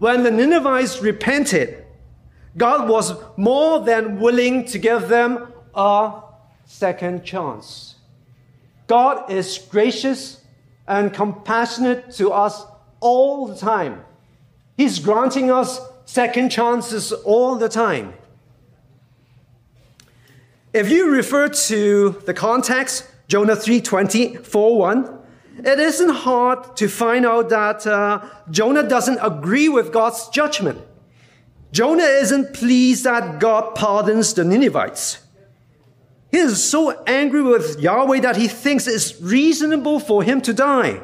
When 0.00 0.22
the 0.22 0.30
Ninevites 0.30 1.02
repented, 1.02 1.84
God 2.56 2.88
was 2.88 3.12
more 3.36 3.84
than 3.84 4.18
willing 4.18 4.64
to 4.64 4.78
give 4.78 5.08
them 5.08 5.52
a 5.74 6.22
second 6.64 7.22
chance. 7.22 7.96
God 8.86 9.30
is 9.30 9.58
gracious 9.58 10.42
and 10.88 11.12
compassionate 11.12 12.10
to 12.12 12.32
us 12.32 12.64
all 13.00 13.46
the 13.46 13.54
time. 13.54 14.02
He's 14.74 14.98
granting 15.00 15.50
us 15.50 15.80
second 16.06 16.48
chances 16.48 17.12
all 17.12 17.56
the 17.56 17.68
time. 17.68 18.14
If 20.72 20.90
you 20.90 21.10
refer 21.10 21.48
to 21.48 22.22
the 22.24 22.32
context, 22.32 23.06
Jonah 23.28 23.54
3:20, 23.54 24.38
4:1, 24.38 25.18
it 25.64 25.78
isn't 25.78 26.10
hard 26.10 26.76
to 26.76 26.88
find 26.88 27.26
out 27.26 27.48
that 27.50 27.86
uh, 27.86 28.24
Jonah 28.50 28.82
doesn't 28.82 29.18
agree 29.22 29.68
with 29.68 29.92
God's 29.92 30.28
judgment. 30.28 30.80
Jonah 31.72 32.04
isn't 32.04 32.54
pleased 32.54 33.04
that 33.04 33.38
God 33.38 33.74
pardons 33.74 34.34
the 34.34 34.44
Ninevites. 34.44 35.18
He 36.30 36.38
is 36.38 36.62
so 36.62 37.02
angry 37.04 37.42
with 37.42 37.80
Yahweh 37.80 38.20
that 38.20 38.36
he 38.36 38.48
thinks 38.48 38.86
it's 38.86 39.20
reasonable 39.20 39.98
for 39.98 40.22
him 40.22 40.40
to 40.42 40.52
die. 40.52 41.02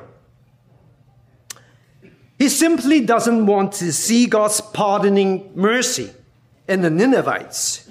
He 2.39 2.49
simply 2.49 3.01
doesn't 3.01 3.47
want 3.47 3.73
to 3.75 3.93
see 3.93 4.27
God's 4.27 4.61
pardoning 4.61 5.51
mercy 5.55 6.11
in 6.69 6.83
the 6.83 6.91
Ninevites. 6.91 7.89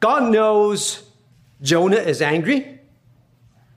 God 0.00 0.30
knows 0.30 1.02
Jonah 1.60 1.96
is 1.96 2.22
angry, 2.22 2.73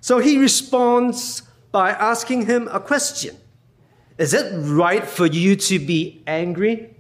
so 0.07 0.19
he 0.19 0.37
responds 0.37 1.41
by 1.73 1.89
asking 1.89 2.45
him 2.45 2.69
a 2.71 2.79
question 2.79 3.35
Is 4.17 4.33
it 4.33 4.53
right 4.55 5.05
for 5.05 5.25
you 5.25 5.57
to 5.57 5.79
be 5.79 6.23
angry? 6.25 6.95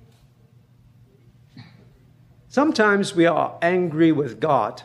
Sometimes 2.49 3.15
we 3.15 3.25
are 3.25 3.57
angry 3.61 4.11
with 4.11 4.41
God. 4.41 4.81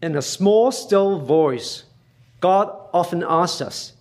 In 0.00 0.14
a 0.14 0.22
small, 0.22 0.70
still 0.70 1.18
voice, 1.18 1.82
God 2.38 2.70
often 2.94 3.24
asks 3.28 3.60
us, 3.60 3.92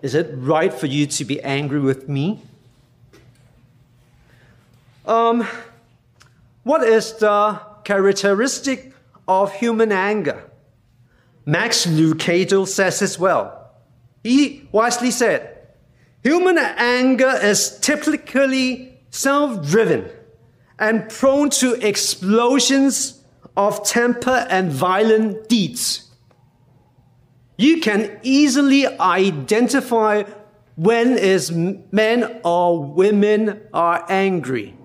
Is 0.00 0.14
it 0.14 0.30
right 0.32 0.72
for 0.72 0.86
you 0.86 1.06
to 1.06 1.24
be 1.26 1.38
angry 1.42 1.80
with 1.80 2.08
me? 2.08 2.40
Um, 5.04 5.46
what 6.62 6.82
is 6.82 7.12
the 7.12 7.60
characteristic 7.84 8.94
of 9.28 9.52
human 9.52 9.92
anger? 9.92 10.45
Max 11.46 11.86
Lucado 11.86 12.66
says 12.66 13.00
as 13.00 13.18
well. 13.18 13.70
He 14.22 14.68
wisely 14.72 15.10
said, 15.10 15.56
Human 16.22 16.58
anger 16.58 17.38
is 17.40 17.78
typically 17.78 18.98
self 19.10 19.64
driven 19.64 20.10
and 20.78 21.08
prone 21.08 21.48
to 21.50 21.74
explosions 21.86 23.22
of 23.56 23.84
temper 23.86 24.46
and 24.50 24.70
violent 24.70 25.48
deeds. 25.48 26.10
You 27.56 27.80
can 27.80 28.18
easily 28.22 28.86
identify 28.86 30.24
when 30.74 31.16
is 31.16 31.50
men 31.52 32.40
or 32.44 32.82
women 32.82 33.62
are 33.72 34.04
angry 34.10 34.76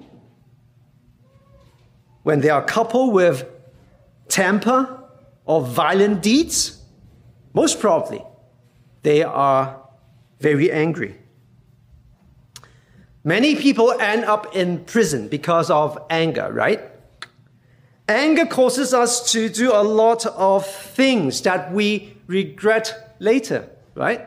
when 2.23 2.41
they 2.41 2.49
are 2.49 2.63
coupled 2.63 3.13
with 3.13 3.45
temper 4.27 5.00
or 5.51 5.61
violent 5.61 6.21
deeds, 6.21 6.81
most 7.53 7.81
probably 7.81 8.23
they 9.03 9.21
are 9.21 9.81
very 10.39 10.71
angry. 10.71 11.17
Many 13.25 13.55
people 13.55 13.91
end 13.99 14.23
up 14.23 14.55
in 14.55 14.85
prison 14.85 15.27
because 15.27 15.69
of 15.69 15.97
anger, 16.09 16.49
right? 16.53 16.81
Anger 18.07 18.45
causes 18.45 18.93
us 18.93 19.31
to 19.33 19.49
do 19.49 19.73
a 19.73 19.83
lot 19.83 20.25
of 20.25 20.65
things 20.65 21.41
that 21.41 21.73
we 21.73 22.15
regret 22.27 23.15
later, 23.19 23.69
right? 23.93 24.25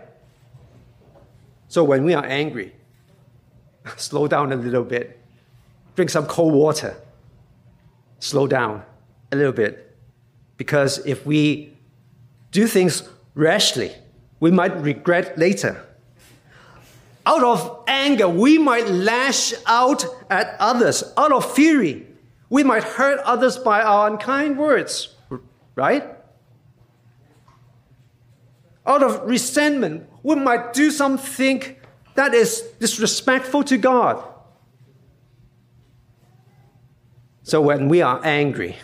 So 1.69 1.85
when 1.85 2.05
we 2.05 2.13
are 2.13 2.25
angry, 2.25 2.75
slow 3.97 4.29
down 4.29 4.53
a 4.53 4.57
little 4.57 4.85
bit, 4.85 5.19
drink 5.97 6.11
some 6.11 6.27
cold 6.27 6.53
water, 6.53 6.95
slow 8.19 8.47
down 8.47 8.83
a 9.33 9.37
little 9.37 9.53
bit. 9.53 9.84
Because 10.57 11.05
if 11.07 11.27
we 11.27 11.77
do 12.51 12.67
things 12.67 13.09
rashly, 13.35 13.93
we 14.41 14.51
might 14.51 14.77
regret 14.81 15.37
later. 15.39 15.85
Out 17.27 17.43
of 17.43 17.85
anger, 17.89 18.29
we 18.29 18.59
might 18.59 18.87
lash 18.89 19.55
out 19.67 20.05
at 20.31 20.57
others. 20.61 21.03
Out 21.17 21.33
of 21.33 21.55
fury, 21.55 22.07
we 22.51 22.63
might 22.63 22.85
hurt 22.85 23.19
others 23.21 23.57
by 23.57 23.81
our 23.83 24.11
unkind 24.11 24.59
words, 24.59 25.15
right? 25.75 26.05
Out 28.87 29.03
of 29.03 29.23
resentment, 29.27 30.07
we 30.23 30.35
might 30.35 30.75
do 30.75 30.91
something 30.91 31.63
that 32.15 32.35
is 32.35 32.61
disrespectful 32.79 33.65
to 33.65 33.79
God. 33.79 34.23
So 37.43 37.61
when 37.61 37.89
we 37.89 38.03
are 38.03 38.21
angry, 38.25 38.77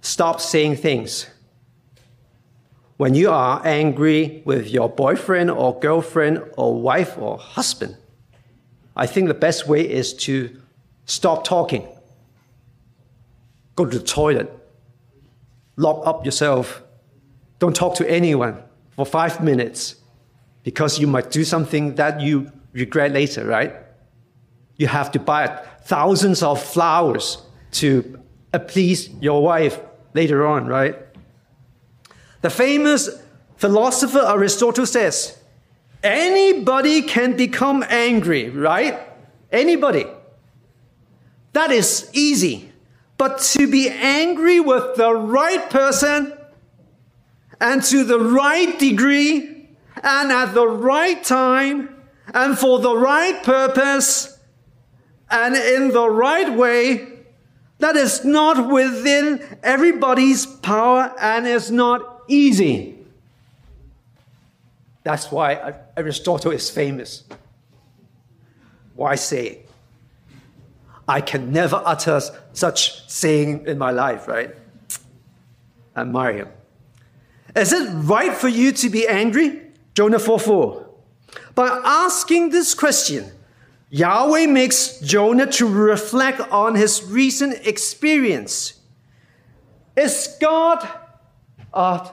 stop 0.00 0.40
saying 0.40 0.76
things. 0.76 1.26
When 2.96 3.14
you 3.14 3.30
are 3.30 3.62
angry 3.64 4.42
with 4.44 4.68
your 4.70 4.88
boyfriend 4.88 5.50
or 5.50 5.78
girlfriend 5.78 6.42
or 6.56 6.80
wife 6.80 7.16
or 7.16 7.38
husband, 7.38 7.96
I 8.96 9.06
think 9.06 9.28
the 9.28 9.34
best 9.34 9.68
way 9.68 9.88
is 9.88 10.12
to 10.14 10.60
stop 11.04 11.44
talking. 11.44 11.86
Go 13.76 13.86
to 13.86 13.98
the 13.98 14.04
toilet. 14.04 14.52
Lock 15.76 16.04
up 16.06 16.24
yourself. 16.24 16.82
Don't 17.60 17.76
talk 17.76 17.94
to 17.96 18.10
anyone 18.10 18.60
for 18.96 19.06
five 19.06 19.42
minutes 19.42 19.94
because 20.64 20.98
you 20.98 21.06
might 21.06 21.30
do 21.30 21.44
something 21.44 21.94
that 21.94 22.20
you 22.20 22.50
regret 22.72 23.12
later, 23.12 23.46
right? 23.46 23.72
you 24.78 24.86
have 24.86 25.10
to 25.12 25.18
buy 25.18 25.46
thousands 25.82 26.42
of 26.42 26.62
flowers 26.62 27.42
to 27.72 28.18
please 28.68 29.10
your 29.20 29.42
wife 29.42 29.78
later 30.18 30.44
on, 30.44 30.66
right? 30.66 30.96
The 32.40 32.50
famous 32.50 33.08
philosopher 33.56 34.24
Aristotle 34.26 34.84
says, 34.84 35.38
anybody 36.02 37.02
can 37.02 37.36
become 37.36 37.84
angry, 37.88 38.50
right? 38.50 38.98
Anybody. 39.52 40.06
That 41.52 41.70
is 41.70 42.10
easy. 42.12 42.72
But 43.16 43.38
to 43.54 43.70
be 43.70 43.88
angry 43.88 44.58
with 44.58 44.96
the 44.96 45.14
right 45.14 45.70
person 45.70 46.32
and 47.60 47.82
to 47.84 48.02
the 48.02 48.18
right 48.18 48.76
degree 48.76 49.68
and 50.02 50.32
at 50.32 50.52
the 50.54 50.66
right 50.66 51.22
time 51.22 51.94
and 52.34 52.58
for 52.58 52.80
the 52.80 52.96
right 52.96 53.40
purpose 53.44 54.38
and 55.30 55.54
in 55.54 55.92
the 55.92 56.10
right 56.10 56.52
way, 56.52 57.17
that 57.78 57.96
is 57.96 58.24
not 58.24 58.68
within 58.68 59.42
everybody's 59.62 60.46
power 60.46 61.14
and 61.20 61.46
is 61.46 61.70
not 61.70 62.22
easy. 62.28 62.96
That's 65.04 65.30
why 65.30 65.74
Aristotle 65.96 66.50
is 66.50 66.68
famous. 66.68 67.24
Why 68.94 69.14
say? 69.14 69.60
I 71.06 71.20
can 71.22 71.52
never 71.52 71.80
utter 71.84 72.20
such 72.52 73.08
saying 73.08 73.66
in 73.66 73.78
my 73.78 73.90
life, 73.90 74.28
right? 74.28 74.54
Admire 75.96 76.32
him. 76.32 76.48
Is 77.56 77.72
it 77.72 77.88
right 77.90 78.34
for 78.34 78.48
you 78.48 78.72
to 78.72 78.90
be 78.90 79.08
angry? 79.08 79.62
Jonah 79.94 80.18
4 80.18 80.38
4. 80.38 80.86
By 81.54 81.80
asking 81.84 82.50
this 82.50 82.74
question, 82.74 83.32
Yahweh 83.90 84.46
makes 84.46 85.00
Jonah 85.00 85.46
to 85.52 85.66
reflect 85.66 86.40
on 86.52 86.74
his 86.74 87.02
recent 87.04 87.66
experience. 87.66 88.74
Is 89.96 90.36
God 90.40 90.86
uh, 91.72 92.10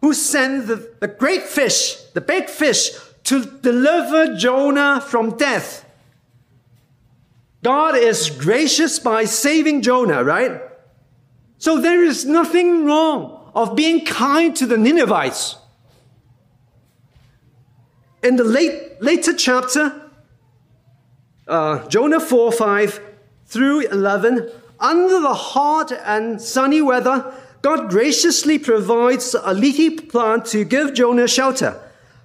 who 0.00 0.14
sent 0.14 0.68
the, 0.68 0.94
the 1.00 1.08
great 1.08 1.42
fish, 1.42 1.96
the 2.14 2.20
big 2.20 2.48
fish, 2.48 2.90
to 3.24 3.44
deliver 3.44 4.36
Jonah 4.36 5.00
from 5.00 5.36
death? 5.36 5.84
God 7.62 7.96
is 7.96 8.30
gracious 8.30 8.98
by 8.98 9.24
saving 9.24 9.82
Jonah, 9.82 10.24
right? 10.24 10.62
So 11.58 11.80
there 11.80 12.02
is 12.02 12.24
nothing 12.24 12.86
wrong 12.86 13.50
of 13.54 13.76
being 13.76 14.04
kind 14.06 14.56
to 14.56 14.64
the 14.64 14.78
Ninevites. 14.78 15.56
In 18.22 18.36
the 18.36 18.44
late, 18.44 19.02
later 19.02 19.34
chapter, 19.34 19.99
uh, 21.50 21.86
Jonah 21.88 22.20
4 22.20 22.52
5 22.52 23.00
through 23.46 23.80
11, 23.88 24.48
under 24.78 25.20
the 25.20 25.34
hot 25.34 25.92
and 25.92 26.40
sunny 26.40 26.80
weather, 26.80 27.34
God 27.62 27.90
graciously 27.90 28.58
provides 28.58 29.34
a 29.34 29.52
leafy 29.52 29.90
plant 29.90 30.46
to 30.46 30.64
give 30.64 30.94
Jonah 30.94 31.28
shelter. 31.28 31.78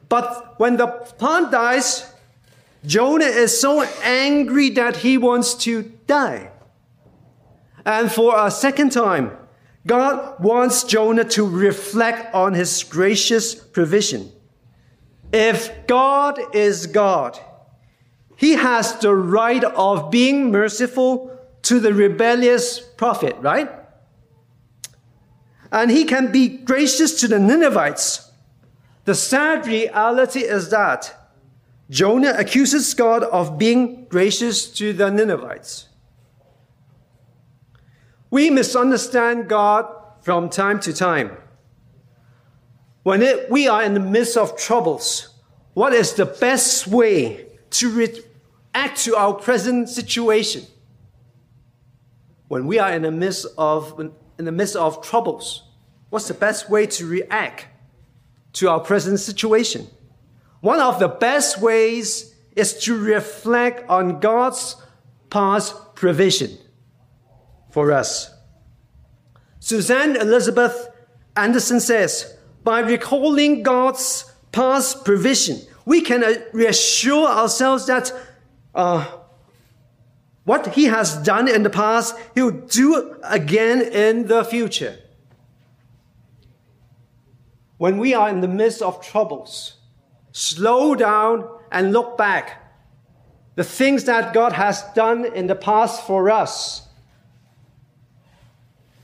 But 0.07 0.59
when 0.59 0.77
the 0.77 0.87
plant 0.87 1.51
dies, 1.51 2.13
Jonah 2.85 3.25
is 3.25 3.59
so 3.59 3.81
angry 4.03 4.69
that 4.69 4.97
he 4.97 5.17
wants 5.17 5.55
to 5.65 5.91
die. 6.07 6.51
And 7.85 8.11
for 8.11 8.33
a 8.37 8.51
second 8.51 8.91
time, 8.91 9.35
God 9.87 10.39
wants 10.39 10.83
Jonah 10.83 11.25
to 11.25 11.47
reflect 11.47 12.33
on 12.33 12.53
his 12.53 12.83
gracious 12.83 13.55
provision. 13.55 14.31
If 15.33 15.87
God 15.87 16.39
is 16.55 16.87
God, 16.87 17.39
he 18.35 18.53
has 18.53 18.95
the 18.99 19.13
right 19.13 19.63
of 19.63 20.11
being 20.11 20.51
merciful 20.51 21.31
to 21.63 21.79
the 21.79 21.93
rebellious 21.93 22.79
prophet, 22.79 23.35
right? 23.39 23.71
And 25.71 25.89
he 25.89 26.05
can 26.05 26.31
be 26.31 26.47
gracious 26.47 27.19
to 27.21 27.27
the 27.27 27.39
Ninevites. 27.39 28.31
The 29.05 29.15
sad 29.15 29.67
reality 29.67 30.41
is 30.41 30.69
that 30.69 31.15
Jonah 31.89 32.33
accuses 32.37 32.93
God 32.93 33.23
of 33.23 33.57
being 33.57 34.05
gracious 34.05 34.67
to 34.73 34.93
the 34.93 35.09
Ninevites. 35.11 35.87
We 38.31 38.49
misunderstand 38.49 39.47
God 39.47 39.87
from 40.21 40.49
time 40.49 40.79
to 40.81 40.93
time. 40.93 41.37
When 43.03 43.21
it, 43.21 43.49
we 43.51 43.67
are 43.67 43.83
in 43.83 43.93
the 43.93 43.99
midst 43.99 44.35
of 44.35 44.57
troubles, 44.57 45.29
what 45.73 45.93
is 45.93 46.13
the 46.13 46.25
best 46.25 46.87
way 46.87 47.45
to 47.79 47.91
react 47.93 48.97
to 49.05 49.15
our 49.15 49.33
present 49.33 49.89
situation? 49.89 50.65
When 52.47 52.67
we 52.67 52.79
are 52.79 52.91
in 52.91 53.01
the 53.01 53.11
midst 53.11 53.47
of, 53.57 53.99
in 53.99 54.45
the 54.45 54.51
midst 54.51 54.75
of 54.75 55.01
troubles, 55.01 55.63
what's 56.09 56.27
the 56.27 56.33
best 56.33 56.69
way 56.69 56.85
to 56.87 57.07
react 57.07 57.67
to 58.53 58.69
our 58.69 58.79
present 58.79 59.19
situation? 59.19 59.87
One 60.61 60.79
of 60.79 60.99
the 60.99 61.07
best 61.07 61.61
ways 61.61 62.33
is 62.55 62.79
to 62.85 62.97
reflect 62.97 63.89
on 63.89 64.19
God's 64.19 64.77
past 65.29 65.95
provision 65.95 66.57
for 67.71 67.91
us. 67.91 68.33
Suzanne 69.59 70.15
Elizabeth 70.15 70.89
Anderson 71.35 71.79
says, 71.79 72.37
by 72.63 72.79
recalling 72.79 73.63
God's 73.63 74.31
past 74.51 75.03
provision, 75.03 75.59
we 75.85 76.01
can 76.01 76.23
reassure 76.51 77.27
ourselves 77.27 77.85
that 77.85 78.11
uh, 78.73 79.05
what 80.43 80.73
He 80.73 80.85
has 80.85 81.15
done 81.17 81.47
in 81.47 81.63
the 81.63 81.69
past, 81.69 82.15
He'll 82.33 82.51
do 82.51 83.17
again 83.23 83.81
in 83.81 84.27
the 84.27 84.43
future. 84.43 84.99
When 87.77 87.97
we 87.97 88.13
are 88.13 88.29
in 88.29 88.41
the 88.41 88.47
midst 88.47 88.81
of 88.81 89.01
troubles, 89.01 89.75
slow 90.31 90.95
down 90.95 91.47
and 91.71 91.91
look 91.91 92.17
back. 92.17 92.61
The 93.55 93.63
things 93.63 94.05
that 94.05 94.33
God 94.33 94.53
has 94.53 94.83
done 94.93 95.25
in 95.25 95.47
the 95.47 95.55
past 95.55 96.05
for 96.05 96.29
us. 96.29 96.87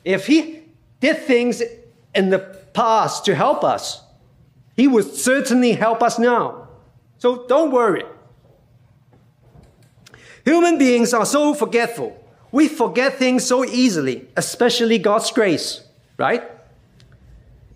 If 0.04 0.28
He 0.28 0.63
did 1.00 1.20
things 1.20 1.62
in 2.15 2.30
the 2.30 2.39
past 2.74 3.26
to 3.26 3.36
help 3.36 3.63
us, 3.63 4.02
He 4.76 4.88
would 4.88 5.06
certainly 5.06 5.74
help 5.74 6.02
us 6.02 6.17
now. 6.17 6.61
So 7.21 7.45
don't 7.45 7.69
worry. 7.69 8.03
Human 10.43 10.79
beings 10.79 11.13
are 11.13 11.25
so 11.25 11.53
forgetful. 11.53 12.17
We 12.51 12.67
forget 12.67 13.13
things 13.13 13.45
so 13.45 13.63
easily, 13.63 14.27
especially 14.36 14.97
God's 14.97 15.29
grace, 15.29 15.81
right? 16.17 16.41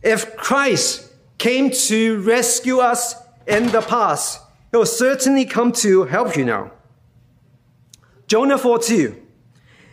If 0.02 0.36
Christ 0.36 1.14
came 1.38 1.70
to 1.70 2.22
rescue 2.22 2.80
us 2.80 3.14
in 3.46 3.68
the 3.68 3.82
past, 3.82 4.42
he 4.72 4.78
will 4.78 4.88
certainly 4.88 5.46
come 5.46 5.72
to 5.74 6.06
help 6.06 6.36
you 6.36 6.44
now. 6.44 6.72
Jonah 8.26 8.58
4 8.58 8.80
2. 8.80 9.22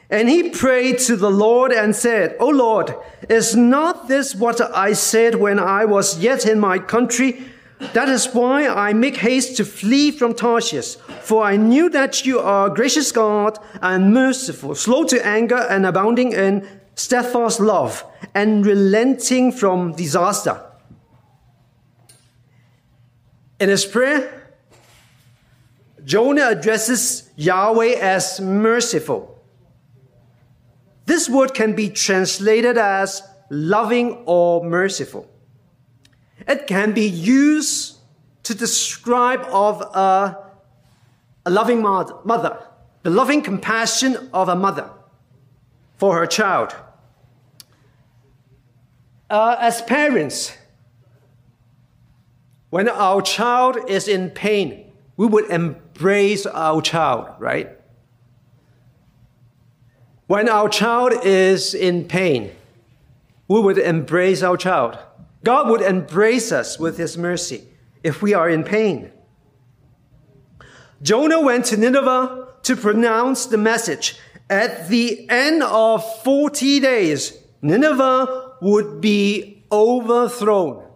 And 0.09 0.31
he 0.31 0.49
prayed 0.49 0.99
to 1.01 1.17
the 1.17 1.31
Lord 1.31 1.73
and 1.73 1.95
said, 1.95 2.37
O 2.41 2.49
Lord, 2.49 2.95
is 3.29 3.55
not 3.55 4.09
this 4.09 4.35
what 4.35 4.63
I 4.75 4.95
said 4.95 5.35
when 5.35 5.59
I 5.59 5.85
was 5.85 6.21
yet 6.21 6.47
in 6.47 6.59
my 6.59 6.79
country? 6.79 7.52
That 7.93 8.09
is 8.09 8.27
why 8.33 8.67
I 8.69 8.93
make 8.93 9.17
haste 9.17 9.57
to 9.59 9.65
flee 9.65 10.11
from 10.13 10.35
Tarshish, 10.35 10.97
for 11.21 11.45
I 11.45 11.57
knew 11.57 11.91
that 11.91 12.25
you 12.25 12.41
are 12.41 12.71
gracious 12.71 13.13
God 13.13 13.59
and 13.83 14.15
merciful, 14.15 14.75
slow 14.75 15.05
to 15.05 15.27
anger 15.27 15.67
and 15.69 15.85
abounding 15.85 16.33
in 16.33 16.67
steadfast 16.95 17.61
love, 17.61 18.05
and 18.35 18.65
relenting 18.65 19.53
from 19.53 19.93
disaster. 19.93 20.61
In 23.59 23.69
his 23.69 23.85
prayer, 23.85 24.55
Jonah 26.05 26.49
addresses 26.51 27.31
Yahweh 27.37 27.95
as 28.01 28.41
merciful. 28.41 29.43
This 31.07 31.29
word 31.29 31.55
can 31.55 31.75
be 31.75 31.89
translated 31.91 32.79
as 32.79 33.23
loving 33.51 34.23
or 34.27 34.65
merciful. 34.65 35.29
It 36.47 36.67
can 36.67 36.93
be 36.93 37.07
used 37.07 37.99
to 38.45 38.55
describe 38.55 39.41
of 39.51 39.81
a, 39.81 40.37
a 41.47 41.51
loving 41.51 41.83
mother, 41.83 42.59
the 43.03 43.11
loving 43.11 43.43
compassion 43.43 44.29
of 44.33 44.49
a 44.49 44.57
mother 44.57 44.91
for 45.97 46.19
her 46.19 46.27
child. 46.27 46.75
Uh, 49.31 49.57
as 49.61 49.81
parents, 49.83 50.57
when 52.71 52.89
our 52.89 53.23
child 53.23 53.79
is 53.89 54.09
in 54.09 54.31
pain, 54.31 54.91
we 55.17 55.27
would 55.27 55.51
embrace 55.51 56.47
our 56.47 56.83
child, 56.83 57.29
right? 57.39 57.71
When 60.27 60.49
our 60.49 60.69
child 60.69 61.13
is 61.25 61.75
in 61.75 62.07
pain, 62.07 62.51
we 63.49 63.61
would 63.61 63.79
embrace 63.79 64.43
our 64.43 64.57
child. 64.57 64.99
God 65.45 65.69
would 65.69 65.83
embrace 65.83 66.53
us 66.53 66.79
with 66.79 66.99
His 66.99 67.19
mercy 67.19 67.65
if 68.03 68.23
we 68.23 68.35
are 68.35 68.49
in 68.49 68.65
pain. 68.65 69.11
Jonah 71.03 71.41
went 71.41 71.65
to 71.67 71.77
Nineveh 71.77 72.49
to 72.63 72.77
pronounce 72.77 73.47
the 73.47 73.59
message. 73.59 74.17
At 74.49 74.89
the 74.89 75.29
end 75.29 75.63
of 75.63 76.23
40 76.23 76.81
days, 76.81 77.37
Nineveh 77.61 78.57
would 78.61 79.01
be 79.01 79.65
overthrown. 79.73 80.87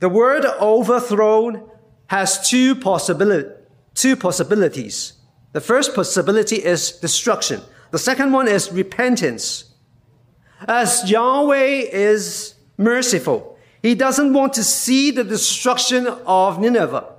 The 0.00 0.08
word 0.08 0.44
overthrown 0.44 1.68
has 2.08 2.48
two, 2.48 2.74
possibility, 2.74 3.48
two 3.94 4.16
possibilities. 4.16 5.14
The 5.52 5.60
first 5.60 5.94
possibility 5.94 6.56
is 6.56 6.92
destruction. 6.92 7.62
The 7.90 7.98
second 7.98 8.32
one 8.32 8.48
is 8.48 8.70
repentance. 8.70 9.72
As 10.68 11.10
Yahweh 11.10 11.88
is 11.92 12.53
merciful, 12.76 13.58
he 13.82 13.94
doesn't 13.94 14.32
want 14.32 14.54
to 14.54 14.64
see 14.64 15.10
the 15.10 15.24
destruction 15.24 16.06
of 16.06 16.58
Nineveh. 16.58 17.12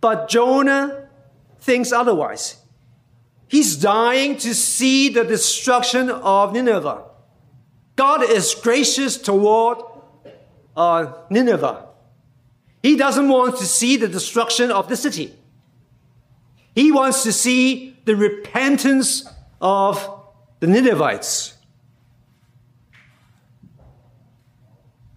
But 0.00 0.28
Jonah 0.28 1.08
thinks 1.60 1.92
otherwise. 1.92 2.56
He's 3.48 3.76
dying 3.76 4.36
to 4.38 4.54
see 4.54 5.08
the 5.08 5.24
destruction 5.24 6.10
of 6.10 6.52
Nineveh. 6.52 7.04
God 7.96 8.22
is 8.22 8.54
gracious 8.54 9.16
toward 9.16 9.78
uh, 10.76 11.12
Nineveh. 11.30 11.86
He 12.82 12.96
doesn't 12.96 13.28
want 13.28 13.56
to 13.56 13.64
see 13.64 13.96
the 13.96 14.06
destruction 14.06 14.70
of 14.70 14.88
the 14.88 14.96
city. 14.96 15.34
He 16.74 16.92
wants 16.92 17.24
to 17.24 17.32
see 17.32 17.96
the 18.04 18.14
repentance 18.14 19.28
of 19.60 20.22
the 20.60 20.66
Ninevites. 20.66 21.55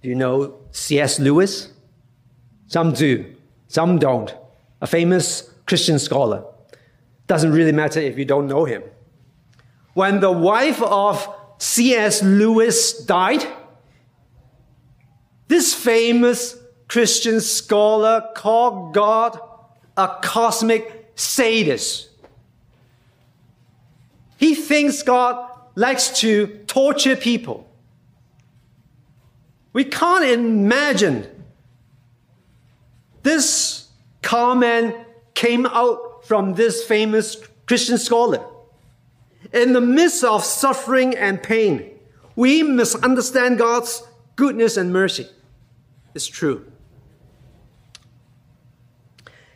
Do 0.01 0.09
you 0.09 0.15
know 0.15 0.59
C.S. 0.71 1.19
Lewis? 1.19 1.71
Some 2.67 2.93
do, 2.93 3.35
some 3.67 3.99
don't. 3.99 4.33
A 4.81 4.87
famous 4.87 5.49
Christian 5.65 5.99
scholar. 5.99 6.43
Doesn't 7.27 7.51
really 7.51 7.71
matter 7.71 7.99
if 7.99 8.17
you 8.17 8.25
don't 8.25 8.47
know 8.47 8.65
him. 8.65 8.83
When 9.93 10.19
the 10.19 10.31
wife 10.31 10.81
of 10.81 11.27
C.S. 11.57 12.23
Lewis 12.23 12.93
died, 13.05 13.45
this 15.47 15.73
famous 15.73 16.57
Christian 16.87 17.41
scholar 17.41 18.29
called 18.35 18.93
God 18.93 19.39
a 19.97 20.07
cosmic 20.21 21.11
sadist. 21.15 22.09
He 24.37 24.55
thinks 24.55 25.03
God 25.03 25.51
likes 25.75 26.19
to 26.21 26.47
torture 26.65 27.15
people. 27.15 27.68
We 29.73 29.83
can't 29.83 30.25
imagine 30.25 31.27
this 33.23 33.87
comment 34.21 34.95
came 35.33 35.65
out 35.65 36.25
from 36.25 36.55
this 36.55 36.83
famous 36.83 37.37
Christian 37.67 37.97
scholar. 37.97 38.43
In 39.53 39.73
the 39.73 39.81
midst 39.81 40.23
of 40.23 40.43
suffering 40.43 41.15
and 41.15 41.41
pain, 41.41 41.91
we 42.35 42.63
misunderstand 42.63 43.57
God's 43.57 44.03
goodness 44.35 44.77
and 44.77 44.91
mercy. 44.91 45.27
It's 46.13 46.27
true. 46.27 46.71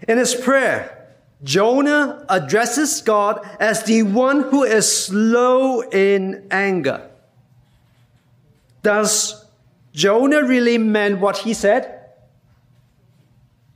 In 0.07 0.17
his 0.17 0.35
prayer, 0.35 1.15
Jonah 1.43 2.25
addresses 2.29 3.01
God 3.01 3.45
as 3.59 3.83
the 3.83 4.03
one 4.03 4.41
who 4.43 4.63
is 4.63 5.05
slow 5.05 5.81
in 5.81 6.47
anger. 6.51 7.09
Does 8.81 9.42
Jonah 9.93 10.43
really 10.43 10.77
meant 10.77 11.19
what 11.19 11.37
he 11.37 11.53
said? 11.53 12.01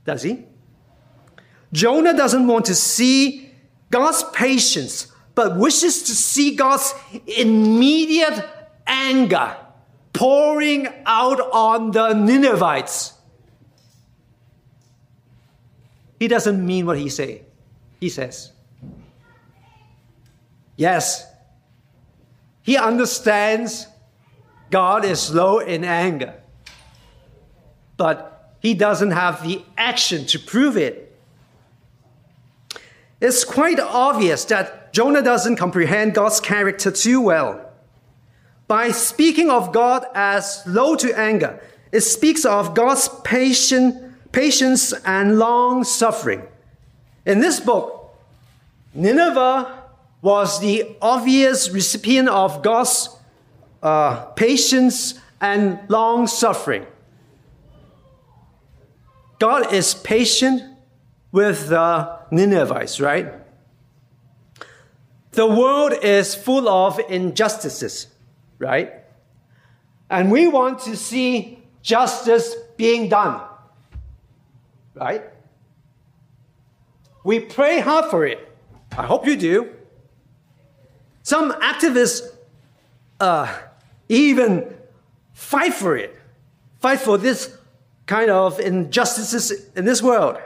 Does 0.04 0.22
he? 0.22 0.44
Jonah 1.72 2.16
doesn't 2.16 2.46
want 2.46 2.64
to 2.66 2.74
see 2.74 3.50
God's 3.90 4.24
patience, 4.32 5.12
but 5.34 5.56
wishes 5.56 6.02
to 6.04 6.12
see 6.12 6.56
God's 6.56 6.94
immediate 7.26 8.44
anger 8.86 9.56
pouring 10.12 10.88
out 11.06 11.40
on 11.52 11.92
the 11.92 12.14
Ninevites. 12.14 13.12
He 16.18 16.26
doesn't 16.26 16.64
mean 16.64 16.86
what 16.86 16.98
he 16.98 17.08
say. 17.08 17.42
He 18.00 18.08
says. 18.08 18.52
Yes, 20.76 21.26
he 22.62 22.76
understands 22.76 23.86
God 24.70 25.04
is 25.04 25.20
slow 25.20 25.58
in 25.58 25.84
anger, 25.84 26.34
but 27.96 28.56
he 28.60 28.74
doesn't 28.74 29.12
have 29.12 29.42
the 29.42 29.62
action 29.76 30.26
to 30.26 30.38
prove 30.38 30.76
it. 30.76 31.16
It's 33.20 33.44
quite 33.44 33.80
obvious 33.80 34.44
that 34.46 34.92
Jonah 34.92 35.22
doesn't 35.22 35.56
comprehend 35.56 36.14
God's 36.14 36.40
character 36.40 36.90
too 36.90 37.20
well. 37.20 37.64
By 38.66 38.90
speaking 38.90 39.50
of 39.50 39.72
God 39.72 40.04
as 40.14 40.62
slow 40.62 40.94
to 40.96 41.18
anger, 41.18 41.60
it 41.90 42.02
speaks 42.02 42.44
of 42.44 42.74
God's 42.74 43.08
patient, 43.24 43.96
patience 44.32 44.92
and 45.04 45.38
long 45.38 45.84
suffering. 45.84 46.42
In 47.24 47.40
this 47.40 47.60
book, 47.60 48.14
Nineveh 48.94 49.84
was 50.20 50.60
the 50.60 50.96
obvious 51.00 51.70
recipient 51.70 52.28
of 52.28 52.62
God's 52.62 53.17
uh, 53.82 54.24
patience 54.36 55.20
and 55.40 55.78
long 55.88 56.26
suffering. 56.26 56.86
God 59.38 59.72
is 59.72 59.94
patient 59.94 60.62
with 61.30 61.68
the 61.68 62.18
Ninevites, 62.30 63.00
right? 63.00 63.32
The 65.32 65.46
world 65.46 65.92
is 66.02 66.34
full 66.34 66.68
of 66.68 66.98
injustices, 67.08 68.08
right? 68.58 68.92
And 70.10 70.32
we 70.32 70.48
want 70.48 70.80
to 70.80 70.96
see 70.96 71.62
justice 71.82 72.56
being 72.76 73.08
done, 73.08 73.40
right? 74.94 75.22
We 77.22 77.40
pray 77.40 77.78
hard 77.80 78.06
for 78.10 78.26
it. 78.26 78.48
I 78.96 79.06
hope 79.06 79.26
you 79.26 79.36
do. 79.36 79.70
Some 81.22 81.52
activists 81.52 82.26
uh, 83.20 83.54
even 84.08 84.74
fight 85.32 85.74
for 85.74 85.96
it, 85.96 86.16
fight 86.80 87.00
for 87.00 87.18
this 87.18 87.56
kind 88.06 88.30
of 88.30 88.58
injustices 88.60 89.70
in 89.76 89.84
this 89.84 90.02
world 90.02 90.38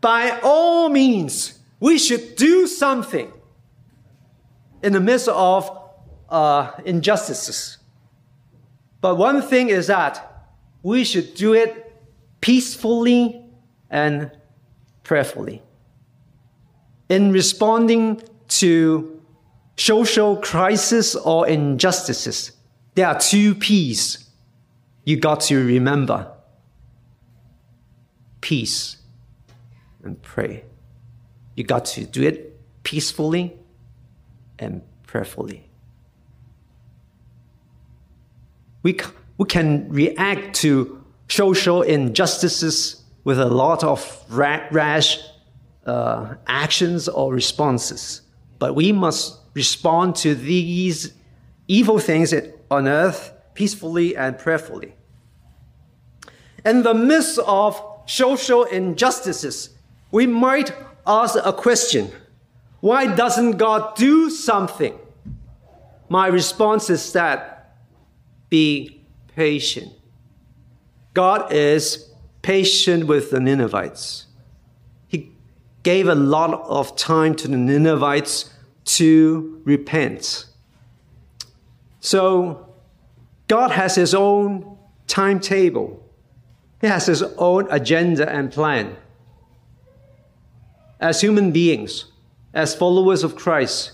by 0.00 0.38
all 0.42 0.88
means, 0.88 1.58
we 1.80 1.98
should 1.98 2.36
do 2.36 2.66
something 2.66 3.32
in 4.82 4.92
the 4.92 5.00
midst 5.00 5.28
of 5.28 5.70
uh, 6.28 6.72
injustices. 6.84 7.78
But 9.00 9.16
one 9.16 9.42
thing 9.42 9.68
is 9.68 9.88
that 9.88 10.46
we 10.82 11.04
should 11.04 11.34
do 11.34 11.54
it 11.54 11.96
peacefully 12.40 13.44
and 13.90 14.30
prayerfully. 15.02 15.62
In 17.08 17.32
responding 17.32 18.22
to 18.48 19.20
social 19.76 20.36
crisis 20.36 21.14
or 21.14 21.48
injustices, 21.48 22.52
there 22.98 23.06
are 23.06 23.16
two 23.16 23.54
P's 23.54 24.24
you 25.04 25.16
got 25.16 25.42
to 25.42 25.64
remember 25.64 26.32
peace 28.40 28.96
and 30.02 30.20
pray. 30.20 30.64
You 31.54 31.62
got 31.62 31.84
to 31.84 32.04
do 32.04 32.24
it 32.24 32.60
peacefully 32.82 33.56
and 34.58 34.82
prayerfully. 35.06 35.70
We, 38.82 38.98
we 39.36 39.46
can 39.46 39.88
react 39.90 40.56
to 40.56 41.00
social 41.28 41.82
injustices 41.82 43.04
with 43.22 43.38
a 43.38 43.46
lot 43.46 43.84
of 43.84 44.24
rash 44.28 45.20
uh, 45.86 46.34
actions 46.48 47.08
or 47.08 47.32
responses. 47.32 48.22
But 48.58 48.74
we 48.74 48.90
must 48.90 49.38
respond 49.54 50.16
to 50.16 50.34
these 50.34 51.12
evil 51.68 52.00
things 52.00 52.32
on 52.70 52.86
earth 52.88 53.32
peacefully 53.54 54.16
and 54.16 54.38
prayerfully. 54.38 54.94
In 56.64 56.82
the 56.82 56.94
midst 56.94 57.38
of 57.40 57.82
social 58.06 58.64
injustices, 58.64 59.70
we 60.10 60.26
might 60.26 60.72
ask 61.06 61.36
a 61.42 61.52
question 61.52 62.10
why 62.80 63.12
doesn't 63.12 63.52
God 63.52 63.96
do 63.96 64.30
something? 64.30 64.96
My 66.08 66.28
response 66.28 66.88
is 66.90 67.12
that 67.12 67.74
be 68.48 69.02
patient. 69.34 69.92
God 71.14 71.52
is 71.52 72.08
patient 72.42 73.06
with 73.08 73.30
the 73.30 73.40
Ninevites. 73.40 74.26
He 75.08 75.32
gave 75.82 76.06
a 76.06 76.14
lot 76.14 76.54
of 76.68 76.96
time 76.96 77.34
to 77.36 77.48
the 77.48 77.56
Ninevites 77.56 78.50
to 78.84 79.60
repent. 79.64 80.46
So, 82.00 82.74
God 83.48 83.70
has 83.70 83.94
His 83.94 84.14
own 84.14 84.78
timetable, 85.06 86.02
He 86.80 86.86
has 86.86 87.06
His 87.06 87.22
own 87.22 87.66
agenda 87.70 88.28
and 88.30 88.52
plan. 88.52 88.96
as 91.00 91.20
human 91.20 91.52
beings, 91.52 92.06
as 92.52 92.74
followers 92.74 93.22
of 93.22 93.36
Christ, 93.36 93.92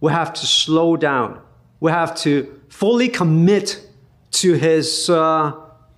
we 0.00 0.10
have 0.10 0.32
to 0.32 0.46
slow 0.46 0.96
down. 0.96 1.40
We 1.78 1.92
have 1.92 2.14
to 2.22 2.60
fully 2.68 3.08
commit 3.08 3.86
to 4.32 4.54
His 4.54 5.08
uh, 5.08 5.52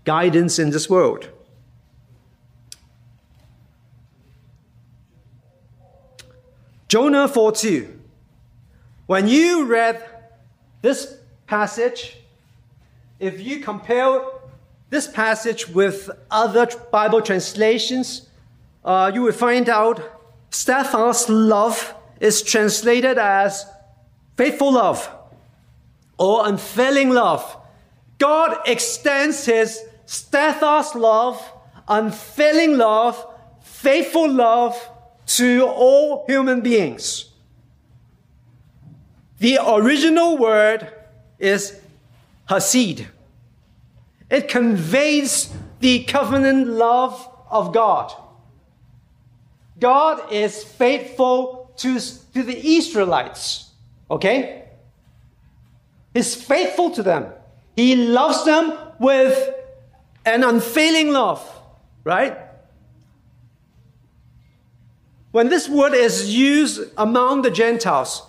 guidance 0.04 0.58
in 0.58 0.70
this 0.70 0.90
world. 0.90 1.28
Jonah 6.88 7.26
4 7.26 7.52
2. 7.52 8.00
When 9.06 9.26
you 9.26 9.64
read 9.64 10.04
this 10.82 11.16
passage, 11.52 12.16
if 13.20 13.38
you 13.38 13.60
compare 13.60 14.22
this 14.88 15.06
passage 15.06 15.68
with 15.68 16.08
other 16.30 16.66
Bible 16.90 17.20
translations, 17.20 18.30
uh, 18.86 19.10
you 19.12 19.20
will 19.20 19.38
find 19.48 19.68
out 19.68 20.00
steadfast 20.48 21.28
love 21.28 21.94
is 22.20 22.40
translated 22.40 23.18
as 23.18 23.66
faithful 24.34 24.72
love 24.72 25.10
or 26.18 26.48
unfailing 26.48 27.10
love. 27.10 27.44
God 28.16 28.56
extends 28.64 29.44
his 29.44 29.78
steadfast 30.06 30.94
love, 30.94 31.36
unfailing 31.86 32.78
love, 32.78 33.14
faithful 33.60 34.30
love 34.32 34.74
to 35.26 35.66
all 35.66 36.24
human 36.26 36.62
beings. 36.62 37.26
The 39.38 39.58
original 39.62 40.38
word 40.38 40.90
is 41.42 41.78
hesed. 42.48 43.07
It 44.31 44.48
conveys 44.48 45.52
the 45.81 46.05
covenant 46.05 46.68
love 46.68 47.28
of 47.50 47.74
God. 47.74 48.14
God 49.78 50.33
is 50.33 50.62
faithful 50.62 51.70
to, 51.78 51.98
to 51.98 52.42
the 52.42 52.76
Israelites. 52.76 53.70
Okay? 54.11 54.68
He's 56.14 56.35
faithful 56.35 56.90
to 56.92 57.02
them. 57.02 57.33
He 57.74 57.96
loves 57.96 58.44
them 58.44 58.78
with 58.98 59.55
an 60.24 60.44
unfailing 60.44 61.11
love, 61.12 61.42
right? 62.05 62.38
When 65.33 65.48
this 65.48 65.68
word 65.68 65.94
is 65.94 66.35
used 66.35 66.92
among 66.96 67.42
the 67.42 67.50
Gentiles, 67.50 68.22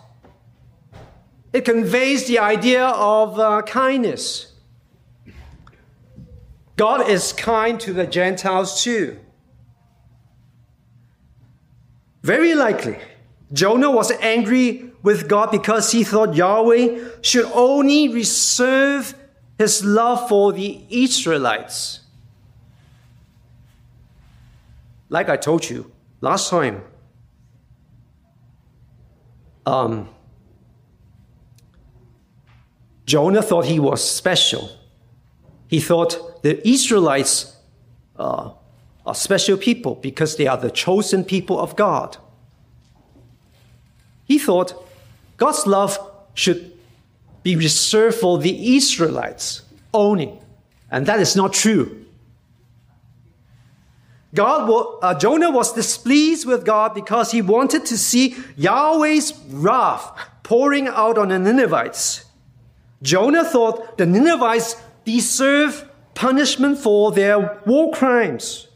it 1.54 1.66
conveys 1.66 2.26
the 2.26 2.39
idea 2.39 2.84
of 2.84 3.39
uh, 3.39 3.62
kindness. 3.62 4.54
God 6.76 7.08
is 7.08 7.32
kind 7.32 7.80
to 7.82 7.94
the 7.94 8.08
Gentiles 8.08 8.84
too. 8.84 9.20
Very 12.24 12.56
likely, 12.56 12.98
Jonah 13.52 13.92
was 13.92 14.12
angry 14.20 14.92
with 15.04 15.28
God 15.28 15.52
because 15.52 15.92
he 15.92 16.04
thought 16.04 16.36
Yahweh 16.36 17.10
should 17.22 17.46
only 17.54 18.08
reserve 18.10 19.13
his 19.60 19.86
love 19.86 20.28
for 20.28 20.52
the 20.54 20.82
Israelites. 20.89 22.00
Like 25.10 25.30
I 25.30 25.38
told 25.38 25.70
you 25.70 25.92
last 26.22 26.50
time, 26.50 26.82
um, 29.66 30.10
Jonah 33.06 33.42
thought 33.42 33.66
he 33.66 33.80
was 33.80 34.08
special. 34.08 34.70
He 35.68 35.80
thought 35.80 36.42
the 36.44 36.66
Israelites 36.68 37.56
uh, 38.18 38.52
are 39.06 39.16
special 39.16 39.58
people 39.58 39.96
because 39.96 40.38
they 40.38 40.48
are 40.48 40.58
the 40.58 40.72
chosen 40.72 41.24
people 41.26 41.60
of 41.60 41.76
God. 41.76 42.18
He 44.26 44.39
thought 44.39 44.74
God's 45.38 45.68
love 45.68 45.98
should 46.34 46.72
be 47.44 47.56
reserved 47.56 48.18
for 48.18 48.38
the 48.38 48.76
Israelites 48.76 49.63
only. 49.94 50.39
And 50.89 51.06
that 51.06 51.20
is 51.20 51.36
not 51.36 51.54
true. 51.54 52.06
God, 54.34 54.98
uh, 55.02 55.13
Jonah 55.20 55.52
was 55.52 55.74
displeased 55.74 56.48
with 56.48 56.66
God 56.66 56.96
because 56.96 57.32
he 57.32 57.42
wanted 57.42 57.86
to 57.86 57.98
see 57.98 58.36
Yahweh's 58.56 59.34
wrath 59.50 60.12
pouring 60.42 60.88
out 60.88 61.18
on 61.18 61.28
the 61.28 61.38
Ninevites. 61.38 62.26
Jonah 63.04 63.44
thought 63.44 63.98
the 63.98 64.06
Ninevites 64.08 64.82
deserve 65.06 65.88
punishment 66.16 66.80
for 66.80 67.12
their 67.12 67.62
war 67.66 67.92
crimes. 67.92 68.68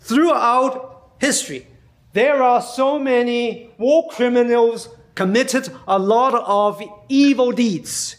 Throughout 0.00 1.12
history, 1.20 1.66
there 2.14 2.42
are 2.42 2.62
so 2.62 2.98
many 2.98 3.70
war 3.78 4.08
criminals 4.10 4.88
committed 5.14 5.68
a 5.86 5.98
lot 5.98 6.34
of 6.34 6.82
evil 7.08 7.52
deeds. 7.52 8.16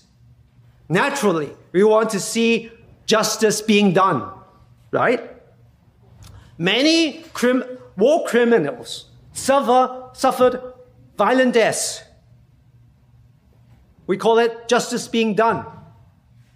Naturally, 0.88 1.50
we 1.72 1.84
want 1.84 2.10
to 2.12 2.20
see 2.20 2.72
justice 3.06 3.62
being 3.62 3.94
done, 3.94 4.30
right? 4.92 5.36
Many 6.58 7.24
crim- 7.34 7.64
war 7.98 8.26
criminals 8.28 9.06
suffer, 9.34 10.10
suffered 10.14 10.62
violent 11.18 11.54
deaths. 11.54 12.04
We 14.10 14.18
call 14.18 14.40
it 14.40 14.68
justice 14.68 15.08
being 15.08 15.36
done. 15.36 15.64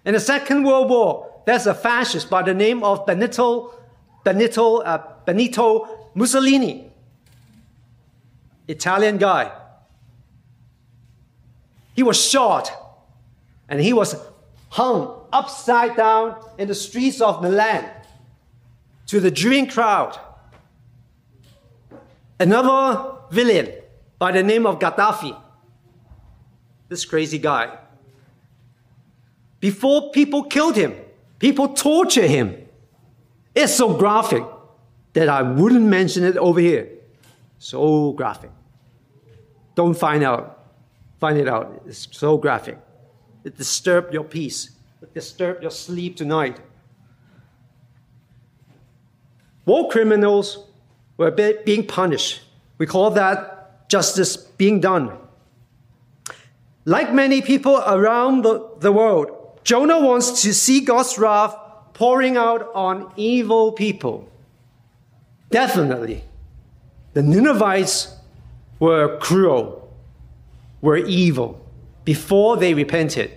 In 0.04 0.14
the 0.14 0.18
Second 0.18 0.64
World 0.64 0.90
War, 0.90 1.40
there's 1.46 1.68
a 1.68 1.72
fascist 1.72 2.28
by 2.28 2.42
the 2.42 2.52
name 2.52 2.82
of 2.82 3.06
Benito, 3.06 3.72
Benito, 4.24 4.78
uh, 4.78 5.00
Benito 5.24 6.10
Mussolini. 6.16 6.90
Italian 8.66 9.18
guy. 9.18 9.52
He 11.94 12.02
was 12.02 12.20
shot 12.20 12.72
and 13.68 13.80
he 13.80 13.92
was 13.92 14.16
hung 14.70 15.16
upside 15.32 15.96
down 15.96 16.44
in 16.58 16.66
the 16.66 16.74
streets 16.74 17.20
of 17.20 17.40
Milan 17.40 17.88
to 19.06 19.20
the 19.20 19.30
jeering 19.30 19.68
crowd. 19.68 20.18
Another 22.40 23.12
villain 23.30 23.74
by 24.18 24.32
the 24.32 24.42
name 24.42 24.66
of 24.66 24.80
Gaddafi. 24.80 25.43
This 26.88 27.04
crazy 27.04 27.38
guy. 27.38 27.78
Before 29.60 30.10
people 30.10 30.44
killed 30.44 30.76
him, 30.76 30.94
people 31.38 31.68
torture 31.68 32.26
him. 32.26 32.56
It's 33.54 33.74
so 33.74 33.94
graphic 33.94 34.44
that 35.14 35.28
I 35.28 35.42
wouldn't 35.42 35.86
mention 35.86 36.24
it 36.24 36.36
over 36.36 36.60
here. 36.60 36.88
So 37.58 38.12
graphic. 38.12 38.50
Don't 39.74 39.94
find 39.94 40.22
out. 40.22 40.58
Find 41.18 41.38
it 41.38 41.48
out. 41.48 41.82
It's 41.86 42.08
so 42.10 42.36
graphic. 42.36 42.78
It 43.44 43.56
disturbed 43.56 44.12
your 44.12 44.24
peace. 44.24 44.70
It 45.00 45.14
disturbed 45.14 45.62
your 45.62 45.70
sleep 45.70 46.16
tonight. 46.16 46.60
War 49.64 49.88
criminals 49.88 50.58
were 51.16 51.30
being 51.30 51.86
punished. 51.86 52.42
We 52.76 52.86
call 52.86 53.10
that 53.12 53.88
justice 53.88 54.36
being 54.36 54.80
done. 54.80 55.16
Like 56.84 57.12
many 57.14 57.40
people 57.40 57.78
around 57.78 58.42
the, 58.42 58.68
the 58.78 58.92
world, 58.92 59.58
Jonah 59.64 60.00
wants 60.00 60.42
to 60.42 60.52
see 60.52 60.80
God's 60.80 61.18
wrath 61.18 61.56
pouring 61.94 62.36
out 62.36 62.70
on 62.74 63.10
evil 63.16 63.72
people. 63.72 64.28
Definitely. 65.50 66.24
The 67.14 67.22
Ninevites 67.22 68.14
were 68.80 69.18
cruel, 69.18 69.88
were 70.82 70.96
evil 70.96 71.64
before 72.04 72.56
they 72.56 72.74
repented. 72.74 73.30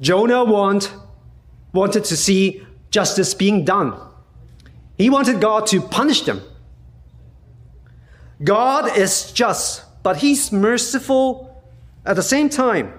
Jonah 0.00 0.44
want, 0.44 0.92
wanted 1.72 2.04
to 2.04 2.16
see 2.16 2.66
justice 2.90 3.32
being 3.34 3.64
done. 3.64 3.98
He 4.98 5.08
wanted 5.08 5.40
God 5.40 5.66
to 5.68 5.80
punish 5.80 6.22
them. 6.22 6.42
God 8.42 8.98
is 8.98 9.32
just, 9.32 9.84
but 10.02 10.18
He's 10.18 10.50
merciful 10.50 11.51
at 12.04 12.16
the 12.16 12.22
same 12.22 12.48
time. 12.48 12.98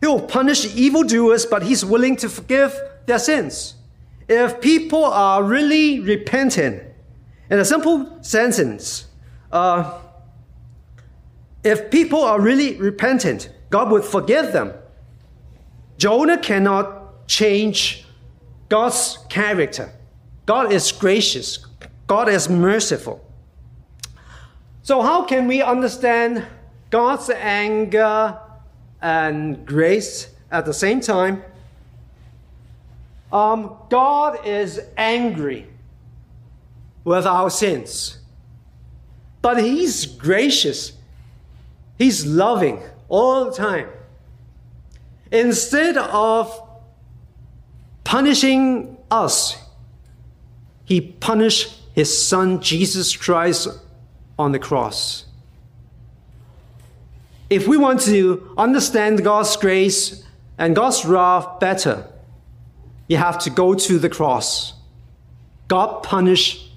He 0.00 0.06
will 0.06 0.20
punish 0.20 0.74
evildoers, 0.74 1.46
but 1.46 1.62
He's 1.62 1.84
willing 1.84 2.16
to 2.16 2.28
forgive 2.28 2.78
their 3.06 3.18
sins. 3.18 3.74
If 4.28 4.60
people 4.60 5.04
are 5.04 5.42
really 5.42 6.00
repentant, 6.00 6.82
in 7.50 7.58
a 7.58 7.64
simple 7.64 8.22
sentence, 8.22 9.06
uh, 9.52 9.98
if 11.62 11.90
people 11.90 12.22
are 12.22 12.40
really 12.40 12.76
repentant, 12.76 13.50
God 13.70 13.90
would 13.90 14.04
forgive 14.04 14.52
them. 14.52 14.72
Jonah 15.96 16.38
cannot 16.38 17.26
change 17.26 18.06
God's 18.68 19.18
character. 19.28 19.92
God 20.46 20.72
is 20.72 20.92
gracious. 20.92 21.64
God 22.06 22.28
is 22.28 22.48
merciful. 22.48 23.24
So, 24.82 25.00
how 25.00 25.24
can 25.24 25.48
we 25.48 25.62
understand 25.62 26.44
God's 26.90 27.30
anger 27.30 28.38
and 29.04 29.64
grace 29.66 30.34
at 30.50 30.64
the 30.64 30.72
same 30.72 31.00
time? 31.00 31.44
Um, 33.30 33.76
God 33.90 34.46
is 34.46 34.80
angry 34.96 35.68
with 37.04 37.26
our 37.26 37.50
sins. 37.50 38.18
but 39.42 39.62
He's 39.62 40.06
gracious. 40.06 40.92
He's 41.98 42.24
loving 42.24 42.82
all 43.10 43.44
the 43.44 43.52
time. 43.52 43.88
Instead 45.30 45.98
of 45.98 46.50
punishing 48.04 48.96
us, 49.10 49.56
He 50.86 51.00
punished 51.02 51.78
His 51.94 52.26
Son, 52.26 52.62
Jesus 52.62 53.14
Christ, 53.14 53.68
on 54.38 54.52
the 54.52 54.58
cross. 54.58 55.26
If 57.50 57.68
we 57.68 57.76
want 57.76 58.00
to 58.02 58.54
understand 58.56 59.22
God's 59.22 59.56
grace 59.56 60.24
and 60.58 60.74
God's 60.74 61.04
wrath 61.04 61.60
better, 61.60 62.06
you 63.08 63.16
have 63.16 63.38
to 63.40 63.50
go 63.50 63.74
to 63.74 63.98
the 63.98 64.08
cross. 64.08 64.72
God 65.68 66.02
punished 66.02 66.70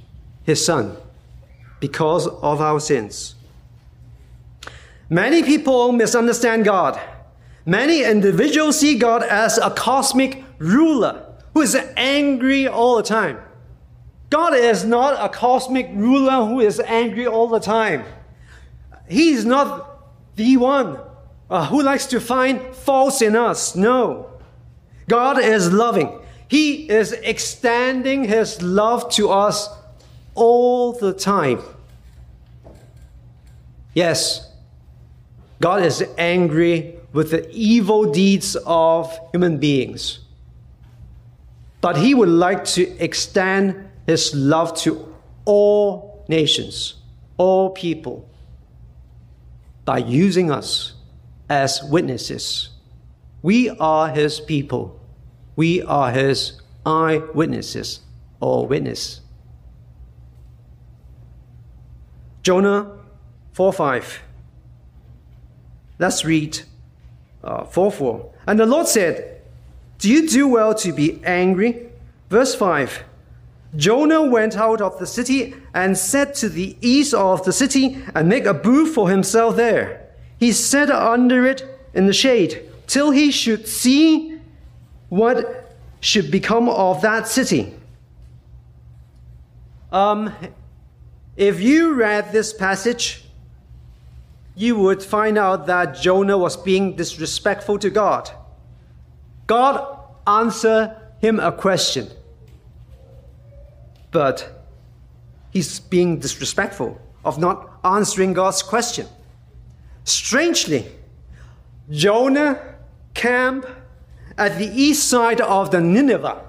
his 0.43 0.63
son 0.65 0.97
because 1.79 2.27
of 2.27 2.61
our 2.61 2.79
sins. 2.79 3.35
Many 5.09 5.43
people 5.43 5.91
misunderstand 5.93 6.65
God. 6.65 6.99
Many 7.65 8.03
individuals 8.03 8.79
see 8.79 8.97
God 8.97 9.23
as 9.23 9.57
a 9.57 9.71
cosmic 9.71 10.43
ruler 10.59 11.25
who 11.53 11.61
is 11.61 11.77
angry 11.95 12.67
all 12.67 12.97
the 12.97 13.03
time. 13.03 13.39
God 14.29 14.53
is 14.53 14.83
not 14.83 15.23
a 15.23 15.29
cosmic 15.29 15.89
ruler 15.93 16.45
who 16.45 16.59
is 16.59 16.79
angry 16.81 17.25
all 17.25 17.47
the 17.47 17.59
time. 17.59 18.03
He 19.07 19.29
is 19.29 19.45
not 19.45 19.96
the 20.37 20.55
one 20.55 20.99
uh, 21.49 21.65
who 21.65 21.81
likes 21.81 22.05
to 22.05 22.21
find 22.21 22.61
faults 22.73 23.21
in 23.21 23.35
us. 23.35 23.75
No. 23.75 24.29
God 25.09 25.39
is 25.39 25.73
loving. 25.73 26.19
He 26.47 26.89
is 26.89 27.11
extending 27.11 28.23
His 28.23 28.61
love 28.61 29.09
to 29.11 29.29
us 29.29 29.67
all 30.35 30.93
the 30.93 31.11
time. 31.11 31.61
Yes, 33.93 34.51
God 35.59 35.83
is 35.83 36.05
angry 36.17 36.99
with 37.13 37.31
the 37.31 37.49
evil 37.51 38.11
deeds 38.11 38.55
of 38.65 39.19
human 39.31 39.57
beings. 39.57 40.19
But 41.81 41.97
He 41.97 42.13
would 42.13 42.29
like 42.29 42.63
to 42.65 42.95
extend 43.03 43.89
His 44.05 44.35
love 44.35 44.77
to 44.81 45.15
all 45.45 46.23
nations, 46.27 46.95
all 47.37 47.71
people, 47.71 48.29
by 49.87 49.99
using 49.99 50.51
us 50.51 50.95
as 51.49 51.81
witnesses. 51.81 52.71
We 53.41 53.69
are 53.69 54.09
His 54.09 54.41
people. 54.41 54.99
We 55.55 55.81
are 55.81 56.11
His 56.11 56.61
eyewitnesses 56.85 58.01
or 58.41 58.67
witness. 58.67 59.21
Jonah 62.43 62.97
4 63.53 63.71
5. 63.71 64.19
Let's 65.99 66.25
read 66.25 66.59
uh, 67.41 67.63
4 67.63 67.89
4. 67.89 68.33
And 68.45 68.59
the 68.59 68.65
Lord 68.65 68.87
said, 68.87 69.41
Do 69.99 70.09
you 70.09 70.27
do 70.27 70.49
well 70.49 70.75
to 70.75 70.91
be 70.91 71.23
angry? 71.23 71.89
Verse 72.29 72.53
5. 72.53 73.05
Jonah 73.77 74.23
went 74.23 74.57
out 74.57 74.81
of 74.81 74.99
the 74.99 75.07
city 75.07 75.55
and 75.77 75.95
set 75.95 76.33
to 76.33 76.49
the 76.49 76.75
east 76.81 77.13
of 77.13 77.45
the 77.45 77.53
city 77.53 78.03
and 78.15 78.27
make 78.27 78.45
a 78.45 78.53
booth 78.53 78.95
for 78.95 79.11
himself 79.11 79.55
there. 79.55 80.09
He 80.39 80.51
sat 80.51 80.89
under 80.89 81.45
it 81.45 81.63
in 81.93 82.07
the 82.07 82.13
shade 82.13 82.67
till 82.87 83.11
he 83.11 83.29
should 83.29 83.67
see 83.67 84.39
what 85.09 85.77
should 85.99 86.31
become 86.31 86.67
of 86.67 87.03
that 87.03 87.27
city. 87.27 87.75
Um, 89.91 90.33
if 91.35 91.61
you 91.61 91.93
read 91.93 92.31
this 92.31 92.53
passage, 92.53 93.25
you 94.55 94.79
would 94.79 95.03
find 95.03 95.37
out 95.37 95.67
that 95.67 95.95
Jonah 95.95 96.39
was 96.39 96.57
being 96.57 96.95
disrespectful 96.95 97.77
to 97.77 97.91
God. 97.91 98.31
God 99.45 99.95
answered 100.25 100.97
him 101.19 101.39
a 101.39 101.51
question, 101.51 102.09
but 104.09 104.56
he's 105.57 105.79
being 105.79 106.19
disrespectful 106.19 107.01
of 107.25 107.39
not 107.39 107.57
answering 107.83 108.33
God's 108.33 108.61
question. 108.61 109.07
Strangely, 110.03 110.85
Jonah 111.89 112.75
camped 113.13 113.67
at 114.37 114.57
the 114.59 114.67
east 114.67 115.07
side 115.09 115.41
of 115.41 115.71
the 115.71 115.81
Nineveh 115.81 116.43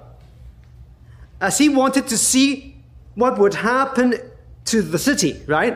as 1.41 1.57
he 1.57 1.69
wanted 1.69 2.07
to 2.07 2.17
see 2.17 2.75
what 3.15 3.39
would 3.39 3.55
happen 3.55 4.13
to 4.65 4.81
the 4.81 4.99
city, 4.99 5.41
right? 5.47 5.75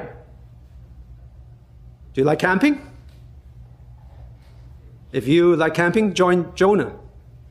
Do 2.13 2.21
you 2.21 2.25
like 2.25 2.39
camping? 2.39 2.79
If 5.11 5.27
you 5.27 5.55
like 5.55 5.73
camping, 5.73 6.13
join 6.13 6.53
Jonah. 6.53 6.93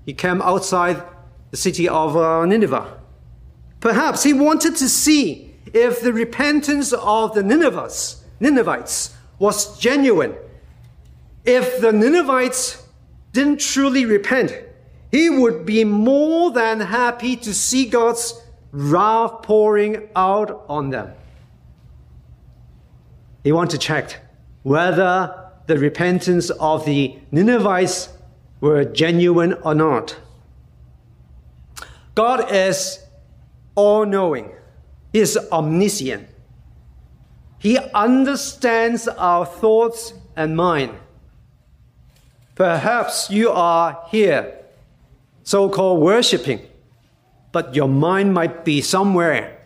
He 0.07 0.15
camped 0.15 0.45
outside 0.45 1.03
the 1.51 1.57
city 1.57 1.89
of 1.89 2.17
uh, 2.17 2.47
Nineveh. 2.47 2.99
Perhaps 3.81 4.23
he 4.23 4.33
wanted 4.33 4.77
to 4.77 4.89
see 4.89 5.52
if 5.67 6.01
the 6.01 6.13
repentance 6.13 6.93
of 6.93 7.35
the 7.35 7.43
Ninevites, 7.43 8.23
Ninevites 8.41 9.15
was 9.39 9.79
genuine. 9.79 10.35
If 11.45 11.81
the 11.81 11.93
Ninevites 11.93 12.83
didn't 13.33 13.61
truly 13.61 14.05
repent, 14.05 14.53
he 15.11 15.29
would 15.29 15.67
be 15.67 15.85
more 15.85 16.51
than 16.51 16.81
happy 16.81 17.37
to 17.37 17.53
see 17.53 17.87
God's 17.87 18.41
wrath 18.73 19.43
pouring 19.43 20.09
out 20.17 20.65
on 20.69 20.91
them. 20.91 21.13
He 23.45 23.53
wanted 23.53 23.73
to 23.73 23.79
check 23.79 24.21
whether 24.63 25.51
the 25.67 25.79
repentance 25.79 26.51
of 26.51 26.85
the 26.85 27.19
Ninevites 27.31 28.09
were 28.61 28.85
genuine 28.85 29.55
or 29.65 29.75
not. 29.75 30.17
God 32.15 32.53
is 32.53 33.01
all 33.75 34.07
knowing, 34.07 34.53
He 35.13 35.21
is 35.21 35.39
omniscient. 35.51 36.29
He 37.59 37.79
understands 37.79 39.07
our 39.07 39.47
thoughts 39.47 40.15
and 40.35 40.57
mind. 40.57 40.93
Perhaps 42.55 43.31
you 43.31 43.51
are 43.51 44.05
here, 44.11 44.59
so 45.43 45.69
called 45.69 46.01
worshiping, 46.01 46.61
but 47.53 47.75
your 47.75 47.89
mind 47.89 48.35
might 48.35 48.65
be 48.65 48.81
somewhere 48.81 49.59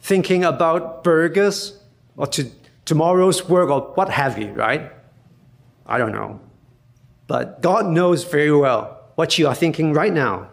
thinking 0.00 0.44
about 0.44 1.04
burgers 1.04 1.78
or 2.16 2.26
to 2.26 2.50
tomorrow's 2.84 3.48
work 3.48 3.70
or 3.70 3.80
what 3.94 4.10
have 4.10 4.38
you, 4.38 4.50
right? 4.52 4.92
I 5.86 5.98
don't 5.98 6.12
know. 6.12 6.40
But 7.26 7.62
God 7.62 7.86
knows 7.86 8.24
very 8.24 8.52
well 8.52 9.00
what 9.14 9.38
you 9.38 9.46
are 9.46 9.54
thinking 9.54 9.92
right 9.92 10.12
now. 10.12 10.50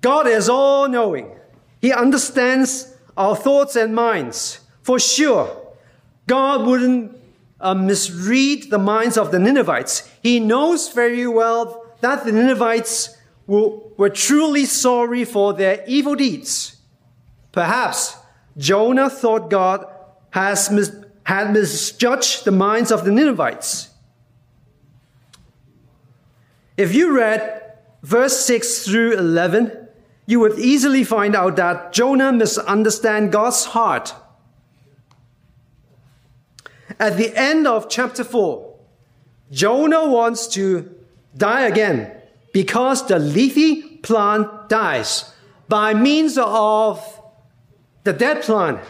God 0.00 0.26
is 0.26 0.48
all 0.48 0.88
knowing, 0.88 1.37
He 1.80 1.92
understands 1.92 2.94
our 3.16 3.36
thoughts 3.36 3.76
and 3.76 3.94
minds. 3.94 4.60
For 4.82 4.98
sure, 4.98 5.56
God 6.26 6.66
wouldn't 6.66 7.16
uh, 7.60 7.74
misread 7.74 8.70
the 8.70 8.78
minds 8.78 9.16
of 9.16 9.30
the 9.30 9.38
Ninevites. 9.38 10.08
He 10.22 10.40
knows 10.40 10.92
very 10.92 11.26
well 11.26 11.84
that 12.00 12.24
the 12.24 12.32
Ninevites 12.32 13.16
were, 13.46 13.78
were 13.96 14.10
truly 14.10 14.64
sorry 14.64 15.24
for 15.24 15.52
their 15.52 15.84
evil 15.86 16.14
deeds. 16.14 16.76
Perhaps 17.52 18.16
Jonah 18.56 19.10
thought 19.10 19.50
God 19.50 19.86
has 20.30 20.70
mis- 20.70 20.94
had 21.24 21.52
misjudged 21.52 22.44
the 22.44 22.50
minds 22.50 22.90
of 22.90 23.04
the 23.04 23.10
Ninevites. 23.12 23.90
If 26.76 26.94
you 26.94 27.16
read 27.16 27.62
verse 28.02 28.38
6 28.46 28.86
through 28.86 29.18
11, 29.18 29.77
you 30.28 30.38
would 30.38 30.58
easily 30.58 31.04
find 31.04 31.34
out 31.34 31.56
that 31.56 31.90
Jonah 31.94 32.30
misunderstands 32.30 33.32
God's 33.32 33.64
heart. 33.64 34.14
At 37.00 37.16
the 37.16 37.34
end 37.34 37.66
of 37.66 37.88
chapter 37.88 38.22
4, 38.22 38.76
Jonah 39.50 40.06
wants 40.06 40.46
to 40.48 40.94
die 41.34 41.62
again 41.62 42.12
because 42.52 43.06
the 43.06 43.18
leafy 43.18 43.96
plant 44.02 44.68
dies 44.68 45.32
by 45.66 45.94
means 45.94 46.36
of 46.36 47.00
the 48.04 48.12
dead 48.12 48.42
plant. 48.42 48.80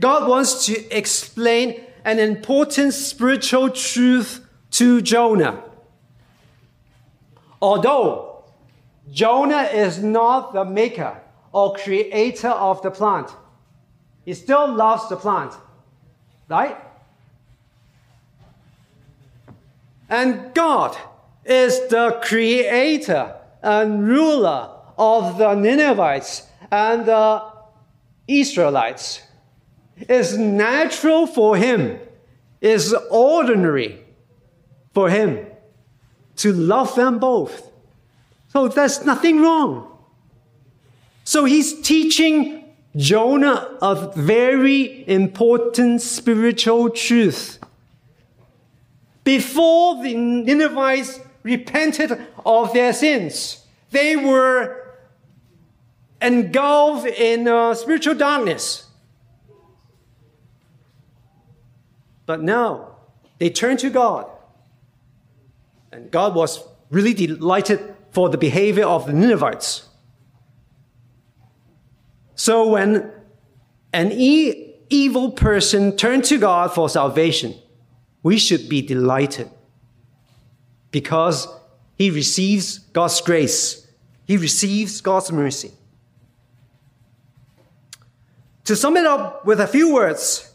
God 0.00 0.26
wants 0.26 0.64
to 0.66 0.96
explain 0.96 1.84
an 2.02 2.18
important 2.18 2.94
spiritual 2.94 3.68
truth 3.68 4.40
to 4.70 5.02
Jonah. 5.02 5.62
Although 7.60 8.31
Jonah 9.12 9.64
is 9.64 10.02
not 10.02 10.54
the 10.54 10.64
maker 10.64 11.20
or 11.52 11.74
creator 11.74 12.48
of 12.48 12.80
the 12.80 12.90
plant, 12.90 13.30
he 14.24 14.32
still 14.32 14.72
loves 14.74 15.08
the 15.08 15.16
plant, 15.16 15.52
right? 16.48 16.76
And 20.08 20.54
God 20.54 20.96
is 21.44 21.88
the 21.88 22.18
creator 22.22 23.34
and 23.62 24.06
ruler 24.06 24.70
of 24.98 25.36
the 25.36 25.54
Ninevites 25.54 26.46
and 26.70 27.04
the 27.04 27.42
Israelites. 28.26 29.22
It's 29.96 30.34
natural 30.34 31.26
for 31.26 31.56
him, 31.56 31.98
it's 32.60 32.94
ordinary 33.10 34.04
for 34.94 35.10
him 35.10 35.46
to 36.36 36.52
love 36.52 36.94
them 36.94 37.18
both. 37.18 37.71
So 38.52 38.68
there's 38.68 39.02
nothing 39.06 39.40
wrong. 39.40 39.88
So 41.24 41.46
he's 41.46 41.80
teaching 41.80 42.64
Jonah 42.94 43.78
a 43.80 44.12
very 44.14 45.08
important 45.08 46.02
spiritual 46.02 46.90
truth. 46.90 47.58
Before 49.24 50.02
the 50.02 50.14
Ninevites 50.14 51.20
repented 51.42 52.20
of 52.44 52.74
their 52.74 52.92
sins, 52.92 53.64
they 53.90 54.16
were 54.16 54.98
engulfed 56.20 57.06
in 57.06 57.48
uh, 57.48 57.72
spiritual 57.74 58.16
darkness. 58.16 58.86
But 62.26 62.42
now 62.42 62.96
they 63.38 63.48
turned 63.48 63.78
to 63.78 63.88
God. 63.88 64.26
And 65.90 66.10
God 66.10 66.34
was 66.34 66.62
really 66.90 67.14
delighted 67.14 67.94
for 68.12 68.28
the 68.28 68.38
behavior 68.38 68.84
of 68.84 69.06
the 69.06 69.12
Ninevites. 69.12 69.88
So 72.34 72.68
when 72.68 73.10
an 73.92 74.12
e- 74.12 74.74
evil 74.90 75.32
person 75.32 75.96
turned 75.96 76.24
to 76.24 76.38
God 76.38 76.72
for 76.72 76.88
salvation, 76.88 77.54
we 78.22 78.38
should 78.38 78.68
be 78.68 78.82
delighted 78.82 79.50
because 80.90 81.48
he 81.96 82.10
receives 82.10 82.78
God's 82.78 83.20
grace, 83.20 83.86
he 84.26 84.36
receives 84.36 85.00
God's 85.00 85.32
mercy. 85.32 85.72
To 88.64 88.76
sum 88.76 88.96
it 88.96 89.06
up 89.06 89.44
with 89.44 89.60
a 89.60 89.66
few 89.66 89.92
words, 89.92 90.52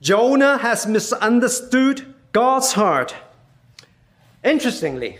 Jonah 0.00 0.58
has 0.58 0.86
misunderstood 0.86 2.14
God's 2.32 2.72
heart. 2.72 3.14
Interestingly, 4.42 5.18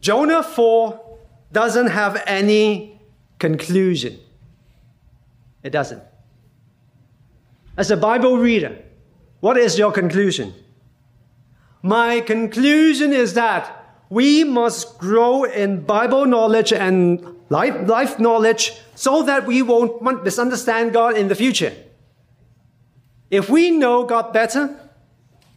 Jonah 0.00 0.42
4 0.42 1.18
doesn't 1.52 1.88
have 1.88 2.22
any 2.26 3.00
conclusion. 3.38 4.18
It 5.62 5.70
doesn't. 5.70 6.02
As 7.76 7.90
a 7.90 7.96
Bible 7.96 8.38
reader, 8.38 8.78
what 9.40 9.56
is 9.56 9.78
your 9.78 9.92
conclusion? 9.92 10.54
My 11.82 12.20
conclusion 12.20 13.12
is 13.12 13.34
that 13.34 13.76
we 14.10 14.44
must 14.44 14.98
grow 14.98 15.44
in 15.44 15.82
Bible 15.84 16.26
knowledge 16.26 16.72
and 16.72 17.24
life, 17.48 17.88
life 17.88 18.18
knowledge 18.18 18.74
so 18.94 19.22
that 19.22 19.46
we 19.46 19.62
won't 19.62 20.02
misunderstand 20.24 20.92
God 20.92 21.16
in 21.16 21.28
the 21.28 21.34
future. 21.34 21.72
If 23.30 23.48
we 23.48 23.70
know 23.70 24.04
God 24.04 24.32
better 24.32 24.76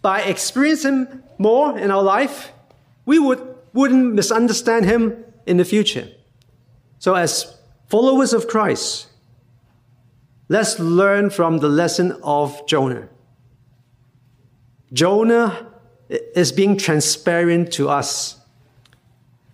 by 0.01 0.21
experiencing 0.21 1.23
more 1.37 1.77
in 1.77 1.91
our 1.91 2.03
life, 2.03 2.51
we 3.05 3.19
would 3.19 3.52
wouldn't 3.73 4.13
misunderstand 4.13 4.85
him 4.85 5.23
in 5.45 5.57
the 5.57 5.65
future. 5.65 6.07
So, 6.99 7.15
as 7.15 7.57
followers 7.87 8.33
of 8.33 8.47
Christ, 8.47 9.07
let's 10.47 10.79
learn 10.79 11.29
from 11.29 11.57
the 11.57 11.69
lesson 11.69 12.13
of 12.23 12.65
Jonah. 12.67 13.09
Jonah 14.93 15.67
is 16.09 16.51
being 16.51 16.77
transparent 16.77 17.73
to 17.73 17.89
us. 17.89 18.39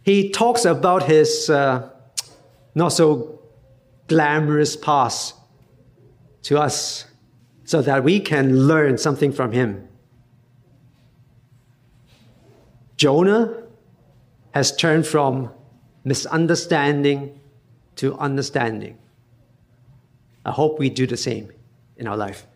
He 0.03 0.30
talks 0.30 0.65
about 0.65 1.03
his 1.03 1.49
uh, 1.49 1.89
not 2.76 2.89
so 2.89 3.39
glamorous 4.07 4.76
past 4.76 5.36
to 6.43 6.59
us 6.59 7.05
so 7.63 7.82
that 7.82 8.03
we 8.03 8.20
can 8.20 8.67
learn 8.67 8.97
something 8.97 9.32
from 9.32 9.51
him. 9.51 9.88
Jonah 12.97 13.63
has 14.52 14.76
turned 14.76 15.06
from 15.06 15.52
misunderstanding 16.04 17.39
to 17.95 18.18
understanding. 18.18 18.97
I 20.45 20.52
hope 20.52 20.80
we 20.80 20.89
do 20.89 21.06
the 21.06 21.18
same 21.18 21.52
in 21.97 22.08
our 22.08 22.18
life. 22.18 22.47